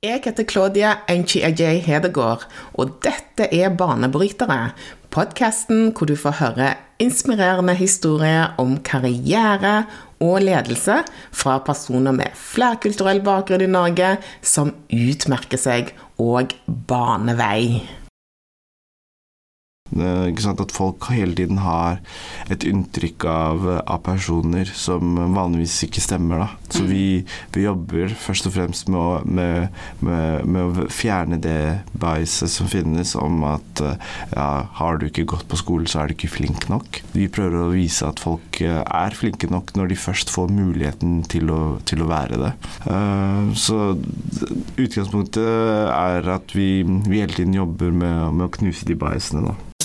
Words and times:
Jeg 0.00 0.22
heter 0.24 0.46
Claudia 0.48 0.90
Enchi-Ajay 1.12 1.82
Hedegaard, 1.84 2.46
og 2.72 2.94
dette 3.04 3.50
er 3.52 3.74
Banebrytere. 3.76 4.70
Podkasten 5.12 5.90
hvor 5.92 6.08
du 6.08 6.14
får 6.16 6.38
høre 6.38 6.70
inspirerende 7.04 7.74
historier 7.76 8.54
om 8.56 8.78
karriere 8.80 9.74
og 10.24 10.40
ledelse 10.46 11.02
fra 11.36 11.58
personer 11.68 12.16
med 12.16 12.32
flerkulturell 12.32 13.20
bakgrunn 13.28 13.66
i 13.66 13.68
Norge 13.76 14.14
som 14.40 14.72
utmerker 14.88 15.60
seg 15.60 15.92
og 16.16 16.56
baner 16.64 17.36
vei. 17.36 17.99
At 19.90 20.72
folk 20.74 21.08
hele 21.10 21.34
tiden 21.34 21.60
har 21.64 21.98
et 22.50 22.64
inntrykk 22.66 23.24
av, 23.30 23.66
av 23.80 24.00
personer 24.06 24.68
som 24.74 25.18
vanligvis 25.34 25.78
ikke 25.86 26.02
stemmer. 26.02 26.44
Da. 26.44 26.48
Så 26.70 26.84
vi, 26.86 27.24
vi 27.54 27.64
jobber 27.64 28.14
først 28.14 28.46
og 28.46 28.54
fremst 28.54 28.90
med 28.90 29.00
å, 29.00 29.20
med, 29.24 29.80
med, 30.04 30.46
med 30.46 30.62
å 30.82 30.88
fjerne 30.92 31.40
det 31.42 31.80
biaset 31.92 32.52
som 32.52 32.70
finnes 32.70 33.14
om 33.18 33.42
at 33.48 33.82
ja, 34.34 34.48
har 34.78 35.00
du 35.00 35.08
ikke 35.08 35.26
gått 35.34 35.48
på 35.50 35.58
skolen, 35.60 35.88
så 35.90 36.02
er 36.02 36.10
du 36.10 36.16
ikke 36.16 36.32
flink 36.36 36.68
nok. 36.70 37.02
Vi 37.14 37.28
prøver 37.32 37.64
å 37.64 37.72
vise 37.74 38.06
at 38.06 38.22
folk 38.22 38.60
er 38.62 39.16
flinke 39.16 39.50
nok 39.50 39.74
når 39.78 39.92
de 39.92 40.00
først 40.00 40.32
får 40.32 40.52
muligheten 40.54 41.20
til 41.30 41.50
å, 41.52 41.62
til 41.88 42.04
å 42.04 42.10
være 42.10 42.40
det. 42.40 42.52
Så 43.60 43.80
utgangspunktet 44.80 45.90
er 45.90 46.30
at 46.36 46.54
vi, 46.56 46.70
vi 46.84 47.22
hele 47.22 47.34
tiden 47.34 47.56
jobber 47.56 47.92
med, 47.94 48.30
med 48.36 48.48
å 48.48 48.54
knuse 48.60 48.86
de 48.88 48.98
biasene. 48.98 49.50
da. 49.50 49.79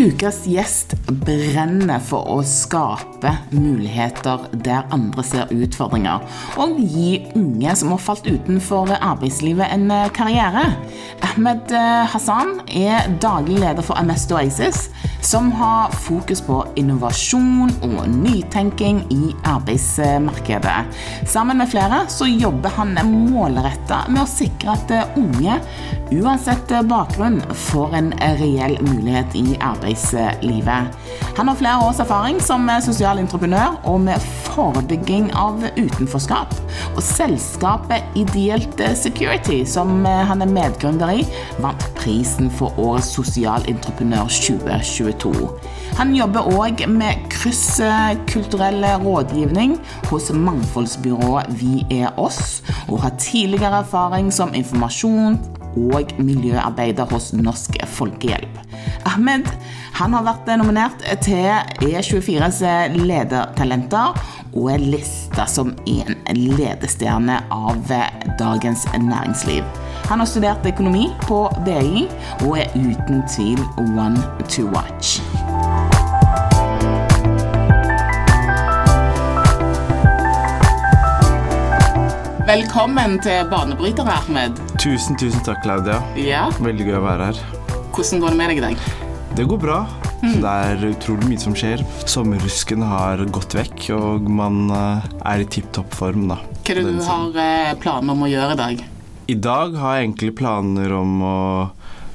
Ukas 0.00 0.46
gjest 0.48 0.94
brenner 1.26 2.00
for 2.00 2.24
å 2.32 2.38
skape 2.46 3.34
muligheter 3.52 4.46
der 4.64 4.86
andre 4.96 5.24
ser 5.28 5.52
utfordringer, 5.52 6.24
og 6.56 6.78
gi 6.80 7.18
unge 7.36 7.74
som 7.76 7.92
har 7.92 8.00
falt 8.00 8.24
utenfor 8.24 8.94
arbeidslivet, 8.96 9.68
en 9.68 9.92
karriere. 10.16 10.70
Ahmed 11.28 11.74
Hassan 12.14 12.62
er 12.72 13.10
daglig 13.20 13.60
leder 13.60 13.84
for 13.84 14.00
Amesto 14.00 14.38
Oasis, 14.38 14.86
som 15.20 15.52
har 15.52 15.90
fokus 15.90 16.40
på 16.44 16.60
innovasjon 16.80 17.72
og 17.86 18.08
nytenking 18.08 19.02
i 19.12 19.34
arbeidsmarkedet. 19.48 20.78
Sammen 21.28 21.60
med 21.60 21.70
flere 21.70 22.04
så 22.08 22.28
jobber 22.30 22.72
han 22.76 22.98
målretta 23.06 24.04
med 24.08 24.22
å 24.24 24.30
sikre 24.30 24.74
at 24.76 25.16
unge, 25.18 25.58
uansett 26.10 26.72
bakgrunn, 26.90 27.40
får 27.70 27.94
en 27.98 28.12
reell 28.40 28.76
mulighet 28.82 29.36
i 29.38 29.56
arbeidslivet. 29.60 30.96
Han 31.36 31.48
har 31.48 31.58
flere 31.60 31.86
års 31.86 32.00
erfaring 32.02 32.40
som 32.42 32.66
sosial 32.82 33.20
entreprenør 33.22 33.78
og 33.88 34.00
med 34.08 34.24
forebygging 34.50 35.30
av 35.38 35.62
utenforskap. 35.76 36.54
Og 36.94 37.02
selskapet 37.04 38.04
Ideelt 38.18 38.82
Security, 38.98 39.62
som 39.68 40.04
han 40.04 40.42
er 40.42 40.50
medgründer 40.50 41.14
i, 41.20 41.24
vant 41.62 41.86
prisen 41.98 42.50
for 42.52 42.74
årets 42.80 43.14
2022. 45.12 45.48
Han 45.98 46.14
jobber 46.16 46.46
òg 46.56 46.84
med 46.88 47.26
krysskulturell 47.32 48.84
rådgivning 49.02 49.76
hos 50.10 50.30
mangfoldsbyrået 50.32 51.50
Vi 51.60 51.84
er 51.90 52.14
oss, 52.20 52.62
og 52.88 53.02
har 53.04 53.18
tidligere 53.18 53.82
erfaring 53.84 54.30
som 54.32 54.54
informasjon 54.54 55.38
og 55.76 56.14
miljøarbeider 56.18 57.06
hos 57.10 57.32
Norsk 57.32 57.76
Folkehjelp. 57.86 58.58
Ahmed 59.06 59.46
han 60.00 60.14
har 60.16 60.24
vært 60.24 60.48
nominert 60.58 61.04
til 61.24 61.50
E24s 61.84 62.62
ledertalenter 62.96 64.16
og 64.54 64.72
er 64.72 64.82
lista 64.82 65.46
som 65.50 65.74
en 65.86 66.16
ledestjerne 66.56 67.38
av 67.54 67.94
Dagens 68.40 68.86
Næringsliv. 68.96 69.66
Han 70.10 70.18
har 70.18 70.26
studert 70.26 70.64
økonomi 70.66 71.04
på 71.22 71.36
BI 71.62 72.00
og 72.42 72.56
er 72.58 72.72
uten 72.74 73.20
tvil 73.30 73.60
one 73.94 74.18
to 74.50 74.64
watch. 74.74 75.20
Velkommen 82.50 83.20
til 83.22 83.46
Banebryter, 83.52 84.10
Ahmed. 84.10 84.58
Tusen, 84.82 85.14
tusen 85.14 85.46
takk, 85.46 85.62
Claudia. 85.62 86.02
Ja, 86.18 86.48
Veldig 86.58 86.90
gøy 86.90 86.98
å 86.98 87.06
være 87.06 87.30
her. 87.30 87.42
Hvordan 87.94 88.26
går 88.26 88.34
det 88.34 88.42
med 88.42 88.50
deg 88.50 88.58
i 88.58 88.66
dag? 88.66 88.86
Det 89.38 89.46
går 89.46 89.62
bra. 89.62 89.80
Det 90.26 90.42
er 90.42 90.88
utrolig 90.90 91.30
mye 91.30 91.46
som 91.46 91.54
skjer. 91.54 91.86
Sommerrusken 92.10 92.82
har 92.82 93.22
gått 93.30 93.54
vekk, 93.54 93.92
og 93.94 94.26
man 94.26 94.64
eh, 94.74 95.10
er 95.22 95.44
i 95.46 95.52
tipp 95.54 95.70
topp 95.78 95.94
form, 95.94 96.26
da. 96.34 96.42
Hva 96.66 96.74
er 96.74 96.82
det 96.82 96.96
du 96.98 97.04
har 97.06 97.44
eh, 97.46 97.76
planer 97.78 98.18
om 98.18 98.26
å 98.26 98.34
gjøre 98.34 98.58
i 98.58 98.66
dag? 98.66 98.89
I 99.30 99.34
dag 99.38 99.76
har 99.78 99.94
jeg 99.94 100.06
egentlig 100.08 100.30
planer 100.40 100.90
om 100.96 101.20
å 101.22 101.36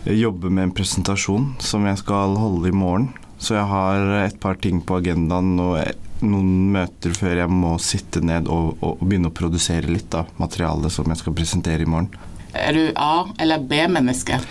jobbe 0.10 0.50
med 0.52 0.66
en 0.68 0.74
presentasjon 0.76 1.46
som 1.64 1.86
jeg 1.88 2.02
skal 2.02 2.36
holde 2.36 2.68
i 2.68 2.76
morgen. 2.76 3.06
Så 3.40 3.56
jeg 3.56 3.70
har 3.70 4.10
et 4.26 4.36
par 4.44 4.58
ting 4.60 4.82
på 4.84 4.98
agendaen 5.00 5.54
og 5.64 5.78
noen 6.26 6.50
møter 6.74 7.16
før 7.16 7.40
jeg 7.40 7.52
må 7.52 7.76
sitte 7.84 8.20
ned 8.26 8.50
og, 8.52 8.82
og, 8.82 9.04
begynne 9.06 9.32
å 9.32 9.36
produsere 9.36 9.92
litt 9.92 10.16
av 10.18 10.34
materialet 10.42 10.92
som 10.92 11.08
jeg 11.12 11.22
skal 11.22 11.38
presentere 11.38 11.86
i 11.86 11.90
morgen. 11.94 12.12
Er 12.56 12.76
du 12.76 12.84
A- 13.00 13.32
eller 13.40 13.64
B-menneske? 13.64 14.42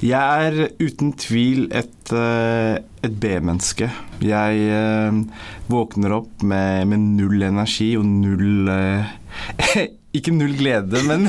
Jeg 0.00 0.50
er 0.50 0.74
uten 0.80 1.12
tvil 1.20 1.66
et, 1.76 2.12
eh, 2.16 2.80
et 3.04 3.16
B-menneske. 3.22 3.90
Jeg 4.24 4.66
eh, 4.66 5.22
våkner 5.70 6.18
opp 6.18 6.42
med, 6.42 6.90
med 6.90 7.06
null 7.20 7.42
energi 7.52 7.92
og 8.00 8.08
null 8.08 8.70
eh, 8.74 9.90
Ikke 10.16 10.32
null 10.34 10.56
glede, 10.58 11.04
men 11.06 11.28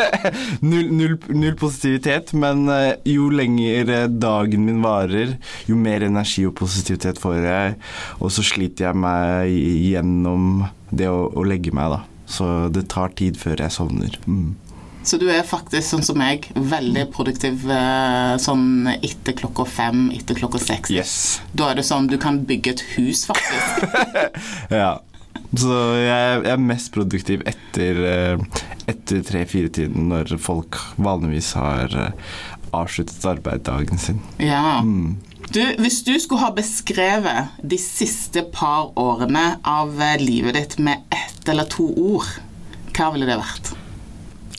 null, 0.70 0.88
null, 0.96 1.16
null 1.28 1.56
positivitet. 1.60 2.32
Men 2.32 2.64
eh, 2.72 2.94
jo 3.12 3.28
lenger 3.28 3.92
eh, 3.92 4.06
dagen 4.08 4.64
min 4.64 4.80
varer, 4.84 5.36
jo 5.68 5.76
mer 5.76 6.06
energi 6.06 6.46
og 6.48 6.56
positivitet 6.62 7.20
får 7.20 7.38
jeg. 7.44 7.76
Og 8.20 8.32
så 8.32 8.46
sliter 8.46 8.88
jeg 8.88 9.02
meg 9.04 9.52
gjennom 9.52 10.66
det 10.94 11.10
å, 11.12 11.26
å 11.36 11.44
legge 11.44 11.74
meg, 11.76 11.98
da. 11.98 12.02
Så 12.24 12.48
det 12.72 12.86
tar 12.92 13.12
tid 13.18 13.36
før 13.36 13.60
jeg 13.60 13.76
sovner. 13.76 14.16
Mm. 14.24 14.54
Så 15.04 15.18
du 15.20 15.26
er 15.28 15.44
faktisk 15.44 15.84
sånn 15.84 16.04
som 16.06 16.16
meg, 16.16 16.46
veldig 16.56 17.04
produktiv 17.12 17.66
eh, 17.68 18.34
sånn 18.40 18.88
etter 18.94 19.36
klokka 19.36 19.66
fem, 19.68 20.06
etter 20.16 20.38
klokka 20.38 20.60
seks. 20.62 20.92
Yes. 20.94 21.16
Da 21.52 21.68
er 21.70 21.82
det 21.82 21.84
sånn 21.84 22.08
du 22.08 22.16
kan 22.20 22.40
bygge 22.48 22.78
et 22.78 22.86
hus, 22.94 23.26
faktisk. 23.28 23.84
Ja. 24.72 24.94
Så 25.54 25.74
jeg, 26.00 26.40
jeg 26.44 26.52
er 26.54 26.62
mest 26.62 26.90
produktiv 26.94 27.44
etter, 27.48 28.00
eh, 28.08 28.64
etter 28.90 29.22
tre-fire-tiden, 29.26 30.08
når 30.10 30.34
folk 30.42 30.80
vanligvis 30.96 31.52
har 31.58 31.94
eh, 31.94 32.34
avsluttet 32.74 33.28
arbeidsdagen 33.28 34.00
sin. 34.02 34.20
Ja. 34.42 34.80
Mm. 34.82 35.16
Du, 35.52 35.60
hvis 35.78 36.00
du 36.06 36.14
skulle 36.18 36.42
ha 36.42 36.50
beskrevet 36.56 37.58
de 37.62 37.78
siste 37.78 38.42
par 38.54 38.90
årene 38.98 39.58
av 39.62 39.92
eh, 40.00 40.16
livet 40.22 40.56
ditt 40.58 40.78
med 40.82 41.04
ett 41.14 41.50
eller 41.50 41.68
to 41.70 41.86
ord, 41.92 42.26
hva 42.94 43.10
ville 43.14 43.28
det 43.28 43.38
vært? 43.38 43.74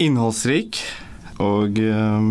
Innholdsrik, 0.04 0.80
og 1.44 1.80
øh, 1.80 2.30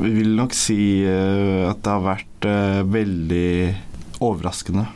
vi 0.00 0.10
vil 0.18 0.34
nok 0.38 0.54
si 0.56 1.04
øh, 1.06 1.70
at 1.70 1.82
det 1.84 1.92
har 1.92 2.04
vært 2.06 2.48
øh, 2.50 2.82
veldig 2.94 3.54
overraskende. 4.24 4.88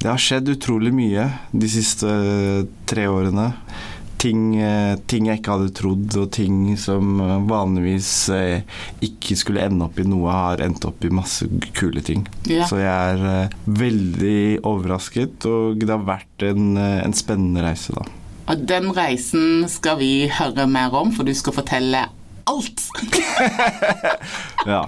Det 0.00 0.08
har 0.08 0.20
skjedd 0.20 0.48
utrolig 0.48 0.92
mye 0.96 1.26
de 1.52 1.68
siste 1.68 2.08
eh, 2.08 2.62
tre 2.88 3.04
årene. 3.10 3.50
Ting, 4.20 4.54
eh, 4.56 4.94
ting 5.08 5.28
jeg 5.28 5.40
ikke 5.40 5.56
hadde 5.58 5.74
trodd, 5.76 6.14
og 6.16 6.30
ting 6.32 6.62
som 6.80 7.20
eh, 7.20 7.34
vanligvis 7.48 8.08
ikke 9.04 9.36
skulle 9.36 9.66
ende 9.66 9.84
opp 9.84 10.00
i 10.00 10.06
noe, 10.08 10.32
har 10.32 10.62
endt 10.64 10.86
opp 10.88 11.04
i 11.04 11.12
masse 11.12 11.44
kule 11.76 12.00
ting. 12.04 12.24
Ja. 12.48 12.64
Så 12.70 12.80
jeg 12.80 13.20
er 13.20 13.52
veldig 13.68 14.62
overrasket, 14.64 15.44
og 15.44 15.84
det 15.84 15.92
har 15.92 16.08
vært 16.08 16.46
en, 16.48 16.72
en 16.80 17.16
spennende 17.16 17.66
reise, 17.68 17.92
da. 17.96 18.06
Og 18.50 18.64
den 18.66 18.88
reisen 18.96 19.68
skal 19.70 20.00
vi 20.00 20.30
høre 20.32 20.64
mer 20.66 20.96
om, 20.96 21.12
for 21.14 21.28
du 21.28 21.36
skal 21.36 21.60
fortelle 21.60 22.06
alt. 22.50 22.88
Ja. 24.68 24.82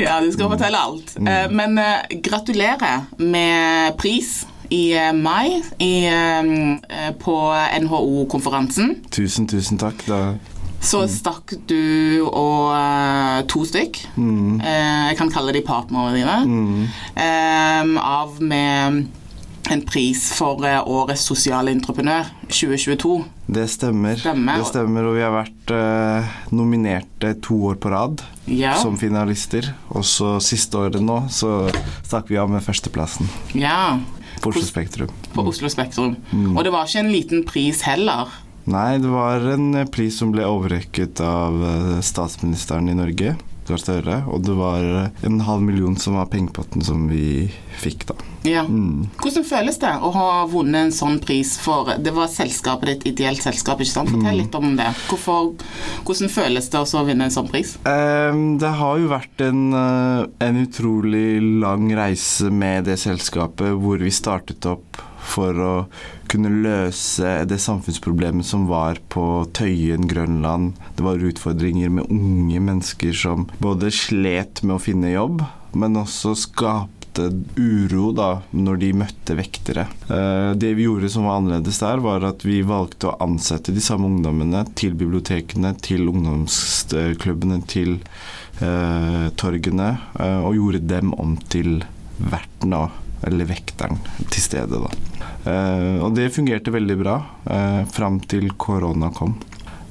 ja, 0.06 0.20
du 0.24 0.30
skal 0.32 0.50
fortelle 0.52 0.78
alt. 0.80 1.16
Eh, 1.20 1.50
Men 1.50 1.78
uh, 1.78 2.06
gratulerer 2.24 3.04
med 3.18 3.96
pris 4.00 4.46
i 4.70 4.92
eh, 4.94 5.10
mai 5.16 5.58
i, 5.82 6.06
uh, 6.06 7.10
på 7.18 7.36
NHO-konferansen. 7.82 8.96
Tusen, 9.10 9.48
tusen 9.50 9.78
takk. 9.82 10.04
Da. 10.06 10.20
Så 10.80 11.02
stakk 11.12 11.52
du 11.68 12.22
og 12.24 12.72
to 13.52 13.66
stykk, 13.68 13.98
eh, 14.16 15.08
jeg 15.10 15.16
kan 15.18 15.28
kalle 15.28 15.52
de 15.52 15.60
partnerne 15.60 16.14
dine, 16.16 16.86
eh, 17.20 17.90
av 18.00 18.38
med 18.40 19.02
en 19.70 19.82
pris 19.86 20.18
for 20.34 20.64
eh, 20.66 20.80
årets 20.82 21.22
sosiale 21.30 21.72
entreprenør 21.74 22.28
2022. 22.48 23.12
Det 23.46 23.66
stemmer. 23.70 24.18
Stemmer. 24.18 24.58
Det 24.58 24.68
stemmer, 24.70 25.06
og 25.06 25.16
vi 25.18 25.24
har 25.24 25.34
vært 25.34 25.72
eh, 25.76 26.32
nominerte 26.54 27.34
to 27.44 27.60
år 27.70 27.80
på 27.82 27.92
rad 27.94 28.24
Ja. 28.50 28.74
som 28.82 28.98
finalister. 28.98 29.72
Og 29.94 30.04
så 30.06 30.36
siste 30.42 30.78
året 30.78 31.02
nå 31.02 31.22
så 31.30 31.70
stakk 32.02 32.30
vi 32.32 32.38
av 32.42 32.50
med 32.50 32.64
førsteplassen 32.66 33.30
ja. 33.54 33.98
på 34.42 34.50
Oslo 34.50 34.66
Spektrum. 34.66 35.10
På 35.34 35.46
Oslo 35.46 35.70
Spektrum. 35.70 36.16
Mm. 36.32 36.56
Og 36.56 36.64
det 36.66 36.74
var 36.74 36.88
ikke 36.88 37.04
en 37.04 37.12
liten 37.14 37.44
pris 37.46 37.84
heller. 37.86 38.30
Nei, 38.70 38.98
det 39.02 39.08
var 39.10 39.46
en 39.54 39.72
pris 39.90 40.18
som 40.20 40.34
ble 40.34 40.44
overrekket 40.46 41.22
av 41.24 41.62
eh, 41.64 41.94
statsministeren 42.04 42.90
i 42.90 42.98
Norge, 42.98 43.36
Gahr 43.70 43.80
Støre, 43.80 44.22
og 44.30 44.44
det 44.46 44.56
var 44.58 44.84
en 45.26 45.40
halv 45.46 45.64
million 45.64 45.96
som 46.00 46.18
var 46.18 46.30
pengepotten 46.32 46.84
som 46.84 47.06
vi 47.10 47.48
fikk, 47.80 48.06
da. 48.10 48.16
Ja. 48.46 48.62
Mm. 48.64 49.08
Hvordan 49.20 49.44
føles 49.44 49.78
det 49.82 49.90
å 50.00 50.10
ha 50.14 50.28
vunnet 50.48 50.86
en 50.86 50.94
sånn 50.94 51.18
pris 51.20 51.52
for 51.60 51.90
Det 52.00 52.12
var 52.16 52.30
selskapet 52.32 52.88
ditt, 52.88 53.06
ideelt 53.12 53.42
selskap, 53.44 53.82
ikke 53.82 53.92
sant? 53.92 54.12
Mm. 54.12 54.20
Fortell 54.20 54.40
litt 54.40 54.56
om 54.56 54.70
det. 54.78 54.88
Hvorfor, 55.10 55.50
hvordan 56.08 56.32
føles 56.32 56.70
det 56.72 56.80
å 56.80 57.04
vinne 57.08 57.28
en 57.28 57.34
sånn 57.34 57.50
pris? 57.50 57.76
Um, 57.84 58.56
det 58.60 58.72
har 58.80 59.00
jo 59.00 59.10
vært 59.12 59.44
en, 59.44 59.62
eh, 59.76 60.24
en 60.46 60.62
utrolig 60.64 61.40
lang 61.62 61.90
reise 61.96 62.50
med 62.52 62.88
det 62.88 62.98
selskapet, 63.00 63.76
hvor 63.80 64.00
vi 64.00 64.12
startet 64.14 64.66
opp 64.68 65.00
for 65.30 65.60
å 65.60 65.74
kunne 66.30 66.52
løse 66.62 67.32
det 67.50 67.58
samfunnsproblemet 67.62 68.46
som 68.46 68.68
var 68.70 69.00
på 69.12 69.24
Tøyen, 69.56 70.06
Grønland. 70.10 70.76
Det 70.96 71.04
var 71.06 71.24
utfordringer 71.30 71.90
med 71.90 72.10
unge 72.12 72.62
mennesker 72.62 73.16
som 73.16 73.48
både 73.62 73.90
slet 73.94 74.62
med 74.62 74.76
å 74.76 74.82
finne 74.82 75.12
jobb, 75.12 75.42
men 75.74 75.98
også 76.00 76.36
skapte 76.38 77.26
uro 77.58 78.12
da, 78.14 78.30
når 78.54 78.80
de 78.80 78.92
møtte 79.02 79.36
vektere. 79.38 79.88
Eh, 80.06 80.52
Det 80.54 80.72
vi 80.78 80.86
gjorde 80.86 81.10
som 81.10 81.26
var 81.26 81.40
annerledes 81.40 81.82
der, 81.82 82.02
var 82.04 82.24
at 82.28 82.46
vi 82.46 82.60
valgte 82.62 83.10
å 83.10 83.18
ansette 83.26 83.74
de 83.74 83.82
samme 83.82 84.06
ungdommene 84.06 84.62
til 84.78 84.94
bibliotekene, 84.94 85.74
til 85.82 86.06
ungdomsklubbene, 86.12 87.60
til 87.66 87.98
eh, 88.62 89.28
torgene, 89.34 89.92
eh, 90.20 90.40
og 90.46 90.54
gjorde 90.58 90.86
dem 90.94 91.14
om 91.18 91.36
til 91.50 91.80
verten, 92.20 92.76
eller 93.26 93.48
vekteren, 93.50 93.98
til 94.30 94.42
stede. 94.46 94.84
Da. 94.86 95.09
Eh, 95.48 95.96
og 96.04 96.12
det 96.18 96.32
fungerte 96.34 96.72
veldig 96.74 96.96
bra 97.00 97.16
eh, 97.48 97.82
fram 97.88 98.20
til 98.28 98.50
korona 98.60 99.10
kom. 99.16 99.38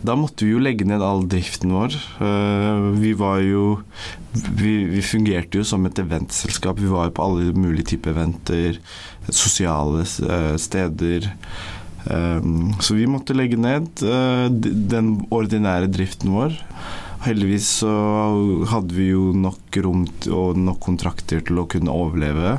Da 0.05 0.15
måtte 0.15 0.45
vi 0.45 0.53
jo 0.53 0.61
legge 0.63 0.85
ned 0.87 1.03
all 1.03 1.25
driften 1.27 1.73
vår. 1.75 1.95
Eh, 2.23 2.85
vi 3.01 3.15
var 3.19 3.41
jo 3.43 3.81
vi, 4.31 4.85
vi 4.93 5.01
fungerte 5.03 5.59
jo 5.59 5.65
som 5.67 5.87
et 5.89 5.99
eventselskap. 5.99 6.79
Vi 6.79 6.91
var 6.91 7.09
jo 7.09 7.17
på 7.17 7.25
alle 7.25 7.51
mulige 7.57 7.95
typer 7.95 8.13
eventer, 8.13 8.79
sosiale 9.27 10.05
steder. 10.05 11.27
Så 12.79 12.95
vi 12.95 13.09
måtte 13.09 13.35
legge 13.35 13.57
ned 13.59 13.89
den 13.99 15.09
ordinære 15.35 15.89
driften 15.91 16.31
vår. 16.31 16.55
Heldigvis 17.25 17.67
så 17.81 17.91
hadde 18.71 18.95
vi 18.95 19.09
jo 19.09 19.33
nok 19.35 19.81
rom 19.83 20.05
og 20.31 20.61
nok 20.61 20.79
kontrakter 20.85 21.43
til 21.45 21.59
å 21.59 21.67
kunne 21.69 21.93
overleve. 22.05 22.55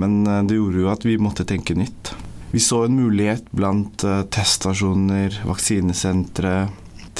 Men 0.00 0.24
eh, 0.26 0.42
det 0.48 0.56
gjorde 0.58 0.84
jo 0.84 0.90
at 0.92 1.06
vi 1.06 1.18
måtte 1.20 1.46
tenke 1.48 1.76
nytt. 1.76 2.14
Vi 2.50 2.60
så 2.60 2.84
en 2.84 2.96
mulighet 2.98 3.50
blant 3.54 4.04
eh, 4.04 4.22
teststasjoner, 4.32 5.42
vaksinesentre, 5.46 6.54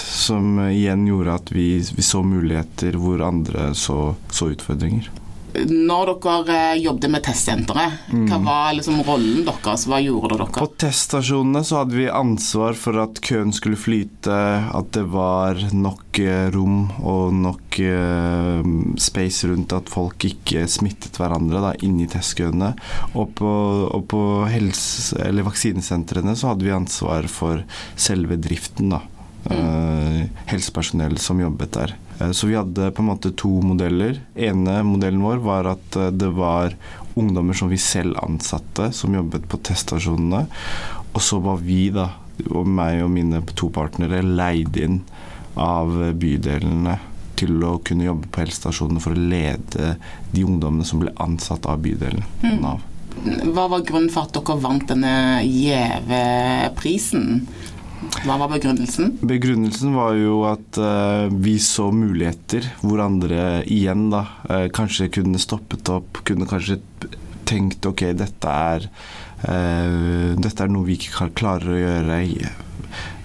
som 0.00 0.58
eh, 0.58 0.74
igjen 0.80 1.06
gjorde 1.06 1.36
at 1.36 1.52
vi, 1.54 1.68
vi 1.96 2.06
så 2.06 2.24
muligheter 2.26 2.98
hvor 2.98 3.22
andre 3.26 3.70
så, 3.78 4.14
så 4.32 4.50
utfordringer. 4.54 5.10
Når 5.54 6.10
dere 6.22 6.56
eh, 6.74 6.80
jobbet 6.84 7.10
med 7.10 7.22
testsenteret, 7.26 7.98
hva 8.10 8.38
Mm. 8.38 8.44
var 8.44 8.72
liksom 8.76 9.00
rollen 9.06 9.44
deres? 9.46 9.86
Hva 9.88 9.98
gjorde 10.02 10.36
dere? 10.38 10.46
På 10.54 10.68
teststasjonene 10.78 11.62
så 11.66 11.80
hadde 11.80 11.96
vi 11.98 12.06
ansvar 12.08 12.74
for 12.78 12.98
at 13.02 13.20
køen 13.24 13.52
skulle 13.52 13.76
flyte, 13.80 14.30
at 14.74 14.90
det 14.92 15.04
var 15.10 15.58
nok 15.72 16.18
eh, 16.22 16.50
rom 16.54 16.90
og 17.02 17.32
nok 17.34 17.80
eh, 17.82 18.62
space 19.00 19.48
rundt 19.50 19.72
at 19.76 19.88
folk 19.90 20.26
ikke 20.28 20.66
smittet 20.70 21.16
hverandre 21.20 21.60
da, 21.64 21.72
inni 21.82 22.06
testkøene. 22.10 22.74
Og 23.14 23.34
på, 23.34 23.50
og 23.90 24.06
på 24.10 24.22
helse- 24.50 25.18
eller 25.26 25.42
vaksinesentrene 25.48 26.36
så 26.36 26.52
hadde 26.52 26.64
vi 26.68 26.74
ansvar 26.76 27.26
for 27.30 27.64
selve 27.96 28.36
driften, 28.40 28.90
da. 28.96 29.00
Mm. 29.50 30.28
helsepersonell 30.50 31.14
som 31.18 31.38
jobbet 31.40 31.72
der. 31.72 31.94
Eh, 32.20 32.30
Så 32.30 32.46
vi 32.46 32.56
hadde 32.56 32.90
på 32.90 33.02
en 33.02 33.06
måte 33.10 33.30
to 33.36 33.48
modeller. 33.62 34.20
ene 34.34 34.82
modellen 34.82 35.22
vår 35.22 35.36
var 35.44 35.64
at 35.64 35.96
eh, 35.96 36.10
det 36.10 36.30
var 36.36 36.74
ungdommer 37.14 37.54
som 37.54 37.68
vi 37.68 37.78
selv 37.78 38.16
ansatte, 38.22 38.92
som 38.92 39.14
jobbet 39.14 39.48
på 39.48 39.56
teststasjonene. 39.58 40.46
Og 41.12 41.20
så 41.22 41.40
var 41.42 41.56
vi, 41.56 41.90
da, 41.90 42.08
og 42.50 42.66
meg 42.68 43.02
og 43.04 43.10
mine 43.10 43.42
to 43.54 43.68
partnere, 43.74 44.22
leid 44.22 44.76
inn 44.76 45.00
av 45.56 46.12
bydelene 46.14 46.98
til 47.40 47.64
å 47.64 47.78
kunne 47.84 48.04
jobbe 48.06 48.28
på 48.30 48.40
helsestasjonene 48.44 49.00
for 49.02 49.16
å 49.16 49.24
lede 49.32 49.96
de 50.30 50.44
ungdommene 50.44 50.86
som 50.86 51.00
ble 51.02 51.10
ansatt 51.24 51.66
av 51.66 51.80
bydelen. 51.82 52.22
Mm. 52.44 52.60
Nav. 52.62 52.80
Hva 53.50 53.64
var 53.72 53.82
grunnen 53.84 54.12
for 54.12 54.28
at 54.28 54.36
dere 54.36 54.56
vant 54.62 54.86
denne 54.88 55.40
Gjeve-prisen? 55.44 57.42
Hva 58.00 58.38
var 58.40 58.48
begrunnelsen? 58.48 59.18
Begrunnelsen 59.28 59.92
var 59.96 60.14
jo 60.16 60.40
at 60.48 60.78
uh, 60.80 61.28
vi 61.28 61.58
så 61.60 61.90
muligheter 61.92 62.64
hvor 62.80 63.02
andre 63.04 63.60
igjen 63.68 64.08
da 64.12 64.22
uh, 64.48 64.68
kanskje 64.72 65.10
kunne 65.18 65.40
stoppet 65.42 65.90
opp, 65.92 66.22
kunne 66.24 66.48
kanskje 66.48 66.80
tenkt 67.48 67.84
ok, 67.84 68.06
dette 68.16 68.56
er, 68.72 68.88
uh, 69.44 70.32
dette 70.38 70.64
er 70.64 70.72
noe 70.72 70.88
vi 70.88 70.96
ikke 70.96 71.28
klarer 71.36 71.76
å 71.76 71.80
gjøre. 71.80 72.20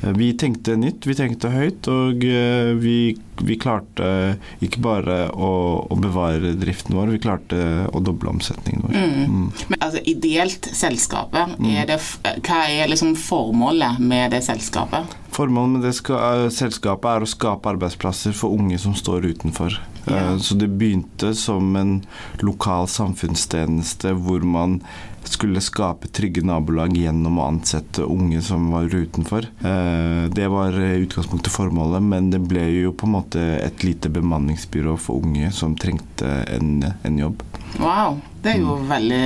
Eh, 0.06 0.14
Vi 0.14 0.34
tenkte 0.38 0.76
nytt, 0.76 1.06
vi 1.08 1.16
tenkte 1.18 1.52
høyt, 1.54 1.88
og 1.92 2.24
eh, 2.26 2.72
vi, 2.80 3.16
vi 3.42 3.58
klarte 3.60 4.38
ikke 4.64 4.84
bare 4.86 5.18
å, 5.34 5.52
å 5.90 5.98
bevare 6.00 6.54
driften 6.60 6.96
vår, 6.98 7.14
vi 7.16 7.24
klarte 7.24 7.62
å 7.92 8.04
doble 8.04 8.32
omsetningen 8.36 8.86
vår. 8.86 8.96
Mm. 8.96 9.50
Men, 9.72 9.80
altså, 9.82 10.04
ideelt 10.06 10.70
selskapet, 10.76 11.58
er 11.66 11.90
det, 11.90 12.00
hva 12.46 12.62
er 12.70 12.92
liksom 12.92 13.16
formålet 13.20 14.00
med 14.00 14.36
det 14.36 14.44
selskapet? 14.46 15.18
Formålet 15.36 15.78
med 15.78 15.88
det 15.90 15.96
eh, 15.98 16.48
selskapet 16.54 17.12
er 17.12 17.26
å 17.26 17.34
skape 17.36 17.74
arbeidsplasser 17.76 18.36
for 18.38 18.56
unge 18.56 18.80
som 18.82 18.96
står 18.98 19.32
utenfor. 19.34 19.80
Ja. 20.08 20.34
Eh, 20.34 20.38
Så 20.38 20.56
det 20.58 20.70
begynte 20.78 21.34
som 21.36 21.76
en 21.76 22.02
lokal 22.42 22.88
samfunnstjeneste 22.88 24.14
hvor 24.22 24.44
man 24.44 24.80
skulle 25.26 25.58
skape 25.62 26.08
trygge 26.14 26.44
nabolag 26.46 26.94
gjennom 26.94 27.40
å 27.42 27.48
ansette 27.50 28.04
unge 28.06 28.42
som 28.46 28.68
var 28.72 28.84
utenfor. 28.94 29.48
Eh, 29.66 30.28
Det 30.30 30.48
var 30.52 30.72
utgangspunktet 30.72 31.50
formålet, 31.52 32.04
men 32.04 32.30
det 32.30 32.42
ble 32.48 32.68
jo 32.84 32.92
på 32.94 33.08
en 33.08 33.16
måte 33.18 33.42
et 33.66 33.84
lite 33.84 34.10
bemanningsbyrå 34.10 34.98
for 35.00 35.24
unge 35.26 35.52
som 35.52 35.76
trengte 35.76 36.30
en, 36.54 36.84
en 37.04 37.18
jobb. 37.18 37.42
Wow, 37.80 38.20
det 38.44 38.54
er 38.56 38.60
jo 38.62 38.78
veldig 38.88 39.26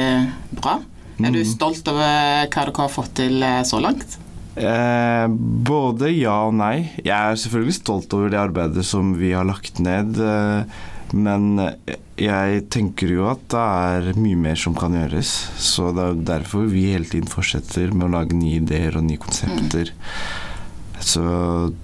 bra. 0.61 0.79
Er 1.19 1.31
du 1.35 1.39
Mm. 1.43 1.45
stolt 1.51 1.85
over 1.91 2.47
hva 2.47 2.65
dere 2.65 2.71
har 2.77 2.87
fått 2.89 3.13
til 3.15 3.43
eh, 3.43 3.61
så 3.67 3.81
langt? 3.83 4.17
Eh, 4.59 5.25
både 5.71 6.11
ja 6.11 6.35
og 6.49 6.55
nei. 6.59 6.89
Jeg 6.99 7.15
er 7.15 7.39
selvfølgelig 7.39 7.77
stolt 7.79 8.15
over 8.17 8.31
det 8.33 8.41
arbeidet 8.41 8.85
som 8.87 9.13
vi 9.19 9.31
har 9.35 9.47
lagt 9.47 9.79
ned. 9.83 10.19
Eh, 10.19 10.79
men 11.15 11.61
jeg 12.19 12.65
tenker 12.69 13.09
jo 13.15 13.23
at 13.31 13.41
det 13.49 13.61
er 13.63 14.19
mye 14.19 14.37
mer 14.37 14.59
som 14.59 14.75
kan 14.77 14.93
gjøres. 14.97 15.31
Så 15.57 15.89
det 15.95 16.05
er 16.05 16.21
derfor 16.35 16.67
vi 16.69 16.89
hele 16.91 17.07
tiden 17.09 17.31
fortsetter 17.31 17.95
med 17.95 18.09
å 18.09 18.13
lage 18.19 18.37
nye 18.37 18.59
ideer 18.59 18.99
og 18.99 19.07
nye 19.07 19.21
konsepter. 19.21 19.93
Så, 21.09 21.23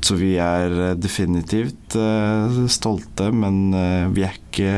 så 0.06 0.18
vi 0.20 0.36
er 0.42 0.74
eh, 0.90 0.96
definitivt 1.02 1.96
uh, 1.98 2.66
stolte, 2.70 3.32
men 3.34 3.74
uh, 3.74 4.06
vi 4.14 4.26
er 4.28 4.36
ikke 4.38 4.74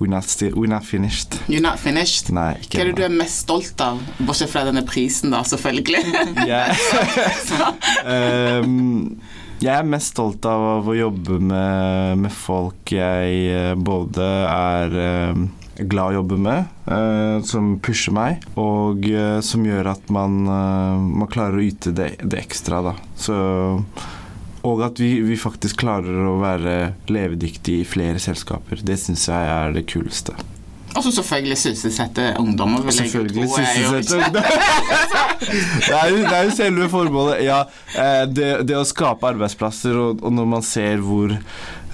we're 0.00 0.10
not, 0.12 0.28
still, 0.28 0.52
we're 0.58 0.68
not 0.68 0.84
finished. 0.84 1.38
You're 1.48 1.64
not 1.64 1.80
finished. 1.80 2.28
Nei, 2.34 2.52
Hva 2.68 2.82
er 2.82 2.90
det 2.90 2.98
du 2.98 3.04
er 3.06 3.14
mest 3.14 3.46
stolt 3.46 3.80
av, 3.84 4.02
bortsett 4.20 4.52
fra 4.52 4.66
denne 4.68 4.84
prisen, 4.88 5.32
da, 5.32 5.44
selvfølgelig? 5.46 6.04
Ehm, 8.08 9.18
jeg 9.58 9.72
er 9.74 9.86
mest 9.88 10.12
stolt 10.14 10.44
av 10.46 10.86
å 10.86 10.94
jobbe 10.94 11.40
med, 11.42 12.20
med 12.22 12.34
folk 12.34 12.92
jeg 12.94 13.74
både 13.84 14.26
er 14.48 14.98
eh, 15.02 15.40
glad 15.78 16.12
å 16.12 16.18
jobbe 16.18 16.38
med, 16.42 16.68
eh, 16.90 17.38
som 17.46 17.76
pusher 17.84 18.14
meg, 18.16 18.44
og 18.58 19.06
eh, 19.08 19.38
som 19.44 19.66
gjør 19.66 19.92
at 19.94 20.12
man, 20.14 20.40
eh, 20.46 21.08
man 21.22 21.30
klarer 21.30 21.60
å 21.60 21.64
yte 21.64 21.94
det, 21.94 22.14
det 22.22 22.42
ekstra. 22.42 22.82
Da. 22.90 22.94
Så, 23.18 23.38
og 24.68 24.84
at 24.84 25.00
vi, 25.00 25.14
vi 25.24 25.38
faktisk 25.38 25.80
klarer 25.84 26.28
å 26.28 26.38
være 26.42 26.76
levedyktige 27.10 27.84
i 27.84 27.88
flere 27.88 28.22
selskaper. 28.22 28.82
Det 28.82 28.98
syns 29.00 29.28
jeg 29.30 29.52
er 29.54 29.76
det 29.76 29.86
kuleste. 29.90 30.36
Og 30.96 31.04
så 31.04 31.12
selvfølgelig 31.18 31.56
sysselsette 31.60 32.24
ungdommer. 32.40 32.82
vil 32.82 32.96
jeg 32.96 33.10
Selvfølgelig 33.10 33.48
sysselsette 33.52 34.16
ungdommer. 34.26 34.42
det, 35.40 35.98
er 36.00 36.08
jo, 36.10 36.16
det 36.22 36.36
er 36.38 36.46
jo 36.48 36.54
selve 36.56 36.88
formålet. 36.90 37.42
Ja, 37.44 37.58
eh, 37.94 38.24
det, 38.32 38.48
det 38.68 38.78
å 38.78 38.86
skape 38.88 39.28
arbeidsplasser, 39.28 39.98
og, 40.00 40.24
og 40.24 40.34
når 40.34 40.48
man 40.56 40.64
ser 40.66 41.04
hvor, 41.04 41.36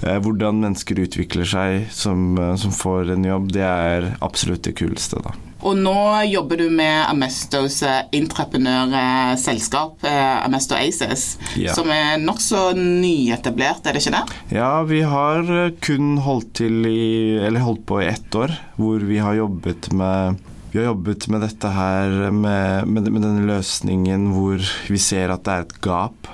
hvordan 0.01 0.59
mennesker 0.61 0.99
utvikler 1.05 1.45
seg 1.47 1.87
som, 1.91 2.37
eh, 2.37 2.55
som 2.55 2.71
får 2.71 3.11
en 3.15 3.23
jobb, 3.23 3.51
det 3.55 3.63
er 3.65 4.17
absolutt 4.21 4.63
det 4.67 4.75
kuleste, 4.75 5.21
da. 5.23 5.31
Og 5.65 5.77
nå 5.81 5.95
jobber 6.29 6.57
du 6.57 6.69
med 6.69 7.07
Amestos 7.09 7.79
entreprenørselskap, 8.13 10.03
Amesto 10.45 10.75
Aces, 10.75 11.37
Ja. 11.57 11.73
som 11.73 11.89
er 11.89 12.17
nokså 12.21 12.75
nyetablert, 12.75 13.85
er 13.87 13.93
det 13.93 14.03
ikke 14.05 14.11
det? 14.21 14.35
Ja, 14.51 14.83
vi 14.83 15.01
har 15.01 15.39
eh, 15.41 15.71
kun 15.81 16.17
holdt 16.21 16.61
i 16.61 17.39
Eller 17.41 17.59
holdt 17.61 17.85
på 17.85 18.01
i 18.03 18.07
ett 18.07 18.29
år, 18.35 18.51
hvor 18.77 18.99
vi 18.99 19.17
har 19.17 19.33
jobbet 19.35 19.91
med 19.93 20.37
vi 20.71 20.81
har 20.83 20.89
jobbet 20.93 21.29
med 21.31 21.39
dette 21.41 21.69
her, 21.71 22.31
med, 22.35 22.85
med, 22.85 23.07
med 23.09 23.21
denne 23.23 23.45
løsningen 23.47 24.33
hvor 24.33 24.59
vi 24.89 24.97
ser 24.99 25.31
at 25.31 25.45
det 25.45 25.53
er 25.53 25.61
et 25.63 25.81
gap 25.81 26.27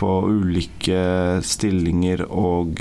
på 0.00 0.10
ulike 0.32 1.02
stillinger 1.44 2.24
og, 2.26 2.80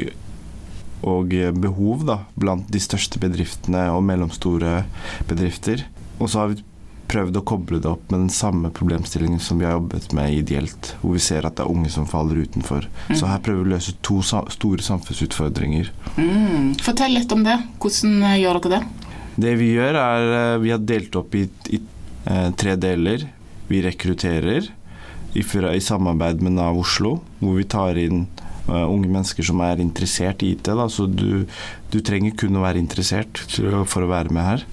og 1.04 1.36
behov 1.60 2.08
da, 2.08 2.22
blant 2.40 2.72
de 2.72 2.80
største 2.80 3.20
bedriftene 3.22 3.90
og 3.92 4.06
mellomstore 4.08 4.84
bedrifter. 5.28 5.84
Og 6.20 6.32
så 6.32 6.44
har 6.44 6.54
vi 6.54 6.64
prøvd 7.10 7.40
å 7.40 7.46
koble 7.48 7.80
det 7.82 7.90
opp 7.90 8.12
med 8.12 8.26
den 8.26 8.34
samme 8.34 8.70
problemstillingen 8.76 9.42
som 9.42 9.60
vi 9.60 9.66
har 9.66 9.78
jobbet 9.78 10.12
med 10.16 10.36
ideelt, 10.36 10.94
hvor 11.02 11.16
vi 11.18 11.24
ser 11.24 11.48
at 11.48 11.58
det 11.58 11.66
er 11.66 11.74
unge 11.74 11.92
som 11.94 12.08
faller 12.10 12.44
utenfor. 12.46 12.86
Så 13.10 13.30
her 13.30 13.42
prøver 13.46 13.64
vi 13.64 13.72
å 13.72 13.76
løse 13.76 13.96
to 14.06 14.20
store 14.26 14.86
samfunnsutfordringer. 14.86 15.90
Mm. 16.20 16.76
Fortell 16.86 17.16
litt 17.18 17.34
om 17.36 17.44
det. 17.48 17.58
Hvordan 17.82 18.20
eh, 18.30 18.40
gjør 18.44 18.62
dere 18.62 18.78
det? 18.78 19.10
Det 19.40 19.56
vi 19.60 19.72
gjør, 19.74 19.98
er 20.04 20.36
eh, 20.38 20.58
Vi 20.64 20.74
har 20.74 20.84
delt 20.84 21.16
opp 21.20 21.36
i, 21.40 21.46
i 21.74 21.82
eh, 22.30 22.50
tre 22.60 22.76
deler. 22.80 23.26
Vi 23.70 23.82
rekrutterer 23.86 24.70
i, 25.38 25.44
i 25.44 25.82
samarbeid 25.84 26.42
med 26.46 26.58
Nav 26.58 26.80
Oslo, 26.80 27.20
hvor 27.40 27.58
vi 27.60 27.68
tar 27.70 28.00
inn 28.00 28.26
uh, 28.70 28.86
unge 28.86 29.10
mennesker 29.10 29.46
som 29.46 29.62
er 29.66 29.82
interessert 29.84 30.44
i 30.46 30.54
IT. 30.56 30.70
Da. 30.70 30.88
Så 30.92 31.08
du, 31.10 31.46
du 31.94 32.00
trenger 32.06 32.38
kun 32.40 32.58
å 32.58 32.66
være 32.66 32.82
interessert 32.82 33.42
for 33.50 34.04
å 34.06 34.12
være 34.12 34.34
med 34.36 34.48
her. 34.54 34.68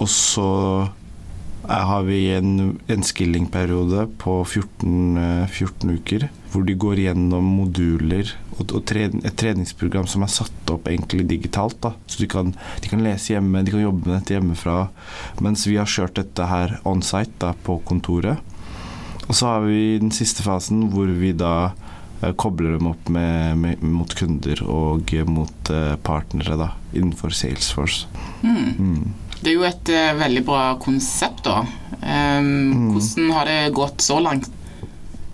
Og 0.00 0.08
så 0.08 0.48
eh, 1.68 1.82
har 1.88 2.06
vi 2.06 2.24
en, 2.32 2.78
en 2.88 3.04
skilling-periode 3.04 4.06
på 4.22 4.38
14, 4.40 5.18
eh, 5.20 5.42
14 5.50 5.92
uker, 5.98 6.24
hvor 6.52 6.64
de 6.64 6.76
går 6.80 7.02
gjennom 7.04 7.50
moduler 7.58 8.32
og, 8.56 8.72
og 8.72 8.84
tre, 8.88 9.08
et 9.12 9.36
treningsprogram 9.38 10.08
som 10.10 10.24
er 10.24 10.32
satt 10.32 10.72
opp 10.72 10.88
egentlig 10.90 11.26
digitalt. 11.30 11.78
Da. 11.84 11.92
Så 12.08 12.24
de 12.24 12.30
kan, 12.32 12.54
de 12.54 12.92
kan 12.92 13.04
lese 13.04 13.34
hjemme, 13.34 13.64
de 13.64 13.74
kan 13.74 13.84
jobbe 13.84 14.08
med 14.08 14.16
dette 14.18 14.36
hjemmefra, 14.38 14.78
mens 15.44 15.66
vi 15.68 15.78
har 15.80 15.90
kjørt 15.90 16.16
dette 16.20 16.48
her 16.48 16.78
on-site 16.88 17.52
på 17.66 17.78
kontoret. 17.88 18.40
Og 19.32 19.36
så 19.38 19.48
har 19.48 19.62
vi 19.64 19.96
den 19.96 20.10
siste 20.12 20.44
fasen 20.44 20.90
hvor 20.92 21.08
vi 21.08 21.30
da 21.32 21.72
eh, 22.20 22.34
kobler 22.36 22.74
dem 22.76 22.90
opp 22.90 23.08
med, 23.08 23.56
med, 23.56 23.80
mot 23.80 24.12
kunder 24.12 24.60
og 24.68 25.08
eh, 25.16 25.24
mot 25.24 25.70
eh, 25.72 25.94
partnere 26.04 26.58
da, 26.60 26.66
innenfor 26.92 27.32
Salesforce. 27.32 28.10
Mm. 28.42 28.76
Mm. 28.76 29.06
Det 29.40 29.48
er 29.48 29.56
jo 29.56 29.64
et 29.64 29.88
uh, 29.90 30.10
veldig 30.20 30.42
bra 30.46 30.60
konsept, 30.78 31.40
da. 31.48 31.64
Um, 32.04 32.92
Hvordan 32.92 33.32
har 33.32 33.48
det 33.48 33.72
gått 33.74 34.04
så 34.04 34.20
langt? 34.22 34.52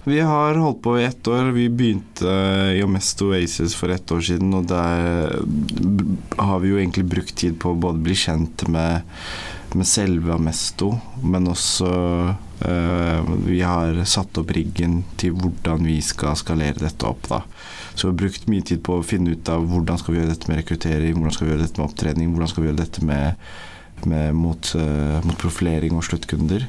Vi 0.07 0.23
har 0.23 0.63
holdt 0.63 0.81
på 0.87 0.95
i 0.97 1.05
ett 1.05 1.29
år. 1.29 1.51
Vi 1.59 1.67
begynte 1.69 2.39
i 2.79 2.81
Omesto 2.87 3.35
Aces 3.37 3.75
for 3.77 3.93
ett 3.93 4.09
år 4.15 4.23
siden, 4.25 4.55
og 4.57 4.71
der 4.71 5.35
har 6.39 6.63
vi 6.63 6.71
jo 6.71 6.79
egentlig 6.79 7.05
brukt 7.11 7.37
tid 7.43 7.59
på 7.61 7.75
å 7.75 7.81
både 7.83 8.01
bli 8.07 8.17
kjent 8.17 8.65
med, 8.73 9.03
med 9.75 9.91
selve 9.91 10.39
Amesto, 10.39 10.95
men 11.27 11.51
også 11.51 11.91
Vi 12.61 13.61
har 13.63 14.01
satt 14.05 14.39
opp 14.41 14.51
riggen 14.57 15.03
til 15.21 15.37
hvordan 15.39 15.85
vi 15.87 16.01
skal 16.03 16.35
skalere 16.39 16.81
dette 16.83 17.07
opp, 17.07 17.29
da. 17.31 17.43
Så 17.95 18.07
vi 18.09 18.13
har 18.13 18.21
brukt 18.25 18.49
mye 18.51 18.63
tid 18.67 18.83
på 18.87 18.99
å 18.99 19.07
finne 19.07 19.35
ut 19.35 19.49
av 19.51 19.65
hvordan 19.71 19.99
skal 19.99 20.15
vi 20.15 20.21
gjøre 20.21 20.33
dette 20.35 20.51
med 20.51 20.61
rekruttering, 20.63 21.17
hvordan 21.19 21.35
skal 21.35 21.47
vi 21.47 21.53
gjøre 21.55 21.65
dette 21.67 21.81
med 21.81 21.89
opptrening, 21.89 22.31
hvordan 22.35 22.51
skal 22.53 22.63
vi 22.65 22.69
gjøre 22.71 22.83
dette 22.85 23.07
med, 23.09 23.49
med 24.07 24.37
mot, 24.39 24.71
eh, 24.79 25.19
mot 25.27 25.39
profilering 25.43 25.99
og 25.99 26.07
sluttkunder. 26.07 26.67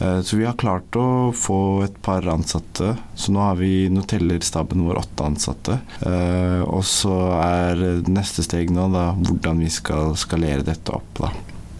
Eh, 0.00 0.20
Så 0.22 0.36
vi 0.36 0.44
har 0.48 0.58
klart 0.58 0.90
å 0.98 1.32
få 1.34 1.84
et 1.84 2.02
par 2.02 2.26
ansatte. 2.32 2.96
Så 3.14 3.30
nå 3.30 3.38
har 3.44 3.56
vi 3.60 3.88
Nå 3.92 4.02
teller 4.02 4.40
staben 4.42 4.82
vår 4.86 4.98
åtte 5.04 5.24
ansatte. 5.26 5.78
Eh, 6.02 6.62
Og 6.66 6.82
så 6.82 7.14
er 7.38 8.02
neste 8.08 8.42
steg 8.42 8.70
nå 8.70 8.88
da 8.92 9.12
hvordan 9.14 9.58
vi 9.62 9.70
skal 9.70 10.16
skalere 10.16 10.64
dette 10.66 10.90
opp, 10.90 11.18
da. 11.18 11.30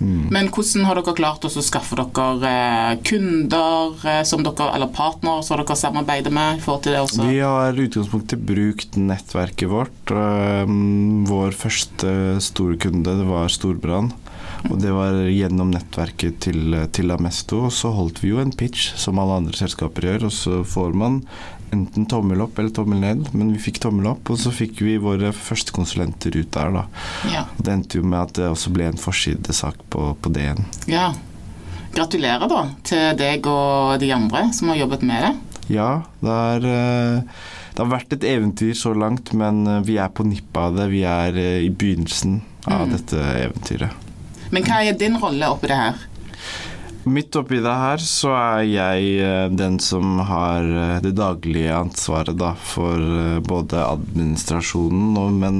Mm. 0.02 0.26
Men 0.34 0.50
hvordan 0.52 0.86
har 0.88 0.98
dere 0.98 1.14
klart 1.16 1.46
å 1.46 1.50
skaffe 1.52 1.98
dere 1.98 2.50
eh, 2.50 2.96
kunder 3.06 4.06
eh, 4.08 4.22
som 4.28 4.42
dere, 4.44 4.70
eller 4.74 4.90
partnere 4.94 5.44
som 5.46 5.60
dere 5.60 5.78
samarbeider 5.78 6.34
med? 6.34 6.58
i 6.58 6.64
forhold 6.64 6.84
til 6.86 6.96
det 6.96 7.04
også? 7.04 7.28
Vi 7.30 7.38
har 7.42 7.76
i 7.76 7.86
utgangspunktet 7.86 8.42
brukt 8.48 8.98
nettverket 8.98 9.70
vårt. 9.70 10.14
Eh, 10.14 10.74
Vår 11.32 11.54
første 11.56 12.12
store 12.42 12.78
kunde 12.82 13.14
det 13.22 13.28
var 13.28 13.52
Storbrann. 13.52 14.12
Og 14.70 14.78
det 14.78 14.92
var 14.94 15.16
gjennom 15.26 15.72
nettverket 15.74 16.38
til, 16.44 16.76
til 16.94 17.10
Amesto. 17.14 17.64
Og 17.66 17.74
så 17.74 17.90
holdt 17.94 18.22
vi 18.22 18.30
jo 18.30 18.42
en 18.42 18.54
pitch, 18.54 18.92
som 19.00 19.18
alle 19.18 19.40
andre 19.40 19.58
selskaper 19.58 20.06
gjør. 20.06 20.28
Og 20.28 20.34
så 20.36 20.60
får 20.66 20.94
man 20.98 21.22
enten 21.72 22.04
tommel 22.06 22.42
opp 22.44 22.58
eller 22.60 22.70
tommel 22.76 23.00
ned, 23.00 23.28
men 23.32 23.52
vi 23.54 23.58
fikk 23.64 23.78
tommel 23.80 24.06
opp. 24.12 24.28
Og 24.30 24.38
så 24.38 24.52
fikk 24.52 24.82
vi 24.84 24.98
våre 25.00 25.30
første 25.32 25.72
konsulenter 25.72 26.34
ut 26.36 26.50
der, 26.52 26.70
da. 26.74 26.82
Ja. 27.32 27.44
Det 27.56 27.72
endte 27.72 27.98
jo 28.00 28.04
med 28.04 28.20
at 28.20 28.34
det 28.38 28.48
også 28.52 28.72
ble 28.74 28.90
en 28.90 29.00
forsidesak 29.00 29.80
på, 29.92 30.12
på 30.20 30.32
DN. 30.36 30.64
ja. 30.92 31.12
Gratulerer 31.92 32.48
da 32.48 32.60
til 32.88 33.16
deg 33.20 33.44
og 33.52 33.98
de 34.00 34.06
andre 34.16 34.46
som 34.56 34.70
har 34.72 34.78
jobbet 34.80 35.02
med 35.04 35.26
det. 35.26 35.32
Ja, 35.74 35.88
det 36.24 36.36
er 36.54 36.64
eh, 36.70 37.42
Det 37.76 37.82
har 37.82 37.90
vært 37.92 38.14
et 38.16 38.24
eventyr 38.24 38.72
så 38.80 38.94
langt, 38.96 39.34
men 39.36 39.60
eh, 39.68 39.82
vi 39.84 39.98
er 40.00 40.08
på 40.08 40.24
nippet 40.24 40.56
av 40.56 40.78
det. 40.78 40.86
Vi 40.88 41.02
er 41.04 41.36
eh, 41.36 41.58
i 41.66 41.68
begynnelsen 41.68 42.38
av 42.64 42.86
Mm. 42.86 42.94
dette 42.96 43.20
eventyret. 43.42 44.08
Men 44.56 44.64
hva 44.64 44.80
er 44.88 44.96
din 44.96 45.20
rolle 45.20 45.48
oppi 45.52 45.68
det 45.68 45.76
her? 45.82 46.00
Midt 47.02 47.34
oppi 47.34 47.58
det 47.58 47.72
her 47.74 48.02
så 48.06 48.30
er 48.36 48.66
jeg 48.68 49.14
eh, 49.18 49.46
den 49.50 49.80
som 49.82 50.20
har 50.28 50.62
eh, 50.62 50.98
det 51.02 51.16
daglige 51.18 51.74
ansvaret 51.74 52.36
da, 52.38 52.52
for 52.54 52.94
eh, 52.94 53.40
både 53.42 53.80
administrasjonen 53.82 55.16
og 55.18 55.32
men, 55.34 55.58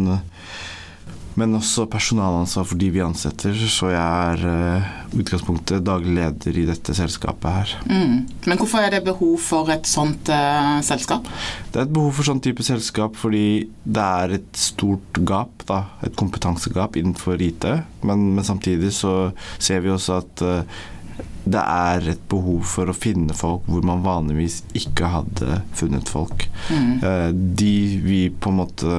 men 1.35 1.59
også 1.59 1.89
personalansvar 1.91 2.69
for 2.71 2.79
de 2.79 2.93
vi 2.95 3.03
ansetter. 3.03 3.59
Så 3.59 3.91
jeg 3.91 3.99
er 3.99 4.87
utgangspunktet 5.19 5.83
daglig 5.85 6.15
leder 6.21 6.61
i 6.63 6.65
dette 6.69 6.95
selskapet 6.95 7.57
her. 7.57 7.75
Mm. 7.91 8.15
Men 8.47 8.61
hvorfor 8.61 8.85
er 8.85 8.95
det 8.95 9.03
behov 9.09 9.35
for 9.43 9.73
et 9.75 9.89
sånt 9.89 10.31
uh, 10.31 10.79
selskap? 10.85 11.27
Det 11.73 11.81
er 11.81 11.89
et 11.89 11.95
behov 11.97 12.15
for 12.21 12.29
sånn 12.29 12.43
type 12.45 12.65
selskap 12.65 13.19
fordi 13.19 13.45
det 13.83 14.07
er 14.23 14.37
et 14.39 14.51
stort 14.57 15.23
gap, 15.29 15.67
da, 15.69 15.83
et 16.07 16.17
kompetansegap 16.21 17.01
innenfor 17.01 17.43
IT. 17.43 17.67
Men, 18.07 18.31
men 18.37 18.47
samtidig 18.47 18.93
så 18.97 19.33
ser 19.59 19.83
vi 19.85 19.93
også 19.93 20.21
at 20.23 20.45
eh, 20.47 20.83
det 21.45 21.63
er 21.63 22.09
et 22.13 22.23
behov 22.31 22.63
for 22.71 22.91
å 22.91 22.95
finne 22.97 23.35
folk 23.35 23.67
hvor 23.67 23.83
man 23.87 24.05
vanligvis 24.05 24.61
ikke 24.79 25.11
hadde 25.11 25.61
funnet 25.75 26.11
folk. 26.13 26.47
Mm. 26.71 26.93
Eh, 27.03 27.29
De 27.33 27.75
vi 28.05 28.23
på 28.31 28.53
en 28.53 28.61
måte 28.63 28.99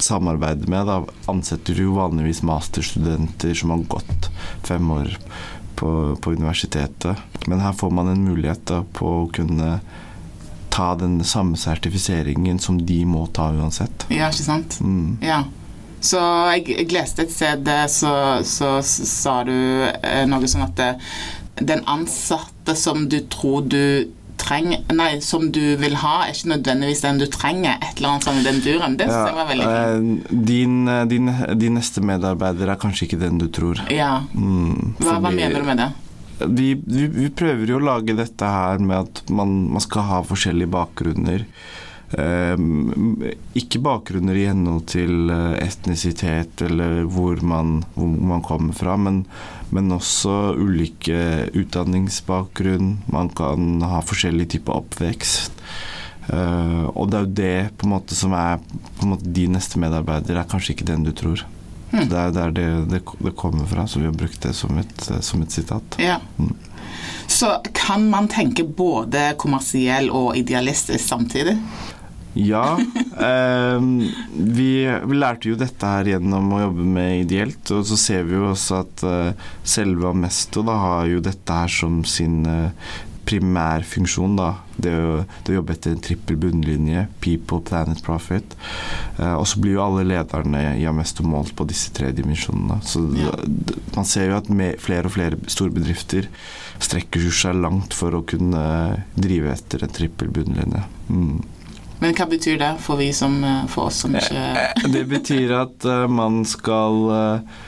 samarbeider 0.00 0.70
med, 0.72 0.88
da, 0.88 1.02
ansetter 1.28 1.76
jo 1.76 1.98
vanligvis 1.98 2.40
masterstudenter 2.48 3.52
som 3.54 3.74
har 3.74 3.84
gått 3.92 4.30
fem 4.64 4.88
år 4.94 5.18
på, 5.76 6.16
på 6.16 6.32
universitetet. 6.32 7.20
Men 7.46 7.60
her 7.60 7.76
får 7.76 7.92
man 7.92 8.08
en 8.08 8.24
mulighet 8.24 8.64
da, 8.68 8.82
på 8.96 9.12
å 9.22 9.28
kunne 9.32 9.80
ta 10.70 10.94
den 10.96 11.18
samme 11.24 11.58
sertifiseringen 11.60 12.58
som 12.62 12.78
de 12.86 13.02
må 13.04 13.26
ta 13.34 13.50
uansett. 13.52 14.06
Ja, 14.08 14.30
ikke 14.30 14.46
sant? 14.46 14.78
Mm. 14.80 15.18
Ja. 15.24 15.44
Så 16.00 16.20
jeg, 16.54 16.64
jeg 16.72 16.92
leste 16.94 17.26
et 17.26 17.32
sted 17.34 17.66
så, 17.92 18.12
så, 18.46 18.70
så, 18.80 19.06
sa 19.08 19.34
du 19.44 19.52
eh, 19.52 20.24
noe 20.28 20.48
sånn 20.48 20.64
at 20.64 20.80
eh, 20.80 21.10
den 21.56 21.82
ansatte 21.86 22.74
som 22.76 23.08
du 23.08 23.20
tror 23.32 23.62
du 23.68 24.08
trenger 24.40 24.80
Nei, 24.96 25.18
som 25.20 25.50
du 25.52 25.76
vil 25.76 25.94
ha, 26.00 26.24
er 26.24 26.32
ikke 26.32 26.48
nødvendigvis 26.54 27.02
den 27.04 27.18
du 27.20 27.26
trenger. 27.28 27.74
Et 27.84 27.98
eller 27.98 28.14
annet 28.14 28.24
sånn 28.24 28.38
i 28.40 28.44
den 28.46 28.60
duren. 28.64 28.94
Det 28.96 29.04
synes 29.10 29.28
jeg 29.28 29.36
var 29.36 29.48
veldig 29.50 29.66
fint. 29.66 30.30
eh, 30.30 30.38
din, 30.48 30.76
eh, 30.88 31.02
din, 31.10 31.28
din 31.60 31.74
neste 31.76 32.00
medarbeider 32.00 32.72
er 32.72 32.80
kanskje 32.80 33.04
ikke 33.06 33.20
den 33.20 33.36
du 33.42 33.48
tror. 33.52 33.82
Ja. 33.92 34.22
Mm, 34.32 34.94
Hva, 34.98 35.18
hva 35.20 35.30
mener 35.34 35.60
du 35.60 35.68
med 35.68 35.82
det? 35.84 35.90
vi, 36.40 36.70
vi, 36.86 37.04
vi 37.12 37.28
prøver 37.36 37.68
jo 37.68 37.76
å 37.76 37.84
lage 37.84 38.14
dette 38.16 38.48
her 38.48 38.78
med 38.80 38.96
at 39.10 39.28
man, 39.28 39.50
man 39.76 39.84
skal 39.84 40.06
ha 40.08 40.22
forskjellige 40.24 40.72
bakgrunner. 40.72 41.44
Ehm, 42.18 43.22
ikke 43.54 43.78
bakgrunner 43.84 44.34
i 44.34 44.48
henhold 44.48 44.88
til 44.90 45.30
eh, 45.30 45.60
etnisitet 45.62 46.64
eller 46.66 47.04
hvor 47.06 47.38
man, 47.46 47.84
hvor 47.94 48.10
man 48.32 48.42
kommer 48.42 48.74
fra, 48.74 48.96
men, 48.98 49.22
men 49.70 49.94
også 49.94 50.56
ulike 50.58 51.50
utdanningsbakgrunn. 51.54 52.96
Man 53.14 53.30
kan 53.38 53.84
ha 53.86 54.02
forskjellig 54.02 54.48
type 54.56 54.74
oppvekst. 54.74 55.62
Eh, 56.34 56.82
og 56.90 57.12
det 57.12 57.20
er 57.20 57.28
jo 57.28 57.38
det 57.42 57.54
på 57.78 57.86
en 57.86 57.94
måte 57.94 58.18
som 58.18 58.34
er 58.36 58.58
måte 59.06 59.30
De 59.34 59.46
neste 59.50 59.80
medarbeidere 59.82 60.42
er 60.42 60.50
kanskje 60.50 60.74
ikke 60.74 60.90
den 60.90 61.06
du 61.06 61.14
tror. 61.14 61.44
Hmm. 61.90 62.06
Det 62.10 62.18
er 62.18 62.34
der 62.34 62.52
det, 62.54 62.66
det, 62.90 63.00
det 63.22 63.36
kommer 63.38 63.70
fra, 63.70 63.86
så 63.86 64.02
vi 64.02 64.10
har 64.10 64.18
brukt 64.18 64.42
det 64.42 64.52
som 64.54 64.76
et, 64.82 65.06
som 65.26 65.42
et 65.42 65.54
sitat. 65.54 65.98
Ja. 66.02 66.18
Mm. 66.38 66.52
Så 67.30 67.56
kan 67.74 68.04
man 68.10 68.26
tenke 68.30 68.64
både 68.66 69.32
kommersiell 69.38 70.10
og 70.10 70.36
idealistisk 70.38 71.02
samtidig? 71.06 71.56
Ja. 72.34 72.78
Eh, 73.20 73.80
vi, 74.32 74.70
vi 74.86 75.18
lærte 75.18 75.50
jo 75.50 75.58
dette 75.60 75.84
her 75.96 76.08
gjennom 76.14 76.52
å 76.56 76.62
jobbe 76.62 76.86
med 76.96 77.26
Ideelt, 77.26 77.70
og 77.74 77.84
så 77.88 77.98
ser 78.00 78.24
vi 78.28 78.38
jo 78.38 78.50
også 78.52 78.80
at 78.84 79.04
eh, 79.04 79.46
selve 79.66 80.12
Amesto 80.14 80.62
da 80.66 80.78
har 80.80 81.06
jo 81.10 81.20
dette 81.24 81.60
her 81.62 81.68
som 81.74 82.00
sin 82.08 82.44
eh, 82.48 82.70
primærfunksjon, 83.30 84.32
da. 84.38 84.48
Det 84.80 84.92
å, 84.96 85.10
det 85.44 85.52
å 85.52 85.58
jobbe 85.60 85.74
etter 85.76 85.92
en 85.94 86.00
trippel 86.02 86.38
bunnlinje. 86.40 87.04
People, 87.22 87.60
planet, 87.66 88.00
profit. 88.02 88.56
Eh, 89.18 89.34
og 89.36 89.44
så 89.46 89.60
blir 89.62 89.76
jo 89.76 89.84
alle 89.84 90.06
lederne 90.08 90.62
i 90.80 90.86
Amesto 90.88 91.26
målt 91.26 91.52
på 91.58 91.66
disse 91.68 91.92
tre 91.94 92.10
dimensjonene. 92.16 92.80
Så 92.82 93.04
Ja. 93.20 93.34
man 93.94 94.08
ser 94.08 94.30
jo 94.30 94.38
at 94.40 94.48
flere 94.82 95.06
og 95.10 95.14
flere 95.14 95.38
storbedrifter 95.46 96.30
strekker 96.80 97.28
seg 97.30 97.60
langt 97.60 97.94
for 97.94 98.16
å 98.16 98.24
kunne 98.26 99.04
drive 99.14 99.52
etter 99.52 99.84
en 99.84 99.94
trippel 99.94 100.32
bunnlinje. 100.32 100.82
Mm. 101.12 101.40
Men 102.00 102.14
hva 102.16 102.26
betyr 102.30 102.56
det 102.60 102.70
for, 102.80 103.00
vi 103.00 103.10
som, 103.12 103.42
eh, 103.44 103.64
for 103.68 103.90
oss 103.90 104.02
som 104.04 104.14
ikke 104.16 104.92
Det 104.94 105.04
betyr 105.10 105.52
at 105.58 105.84
eh, 105.84 106.06
man 106.08 106.42
skal 106.48 107.00
eh, 107.12 107.58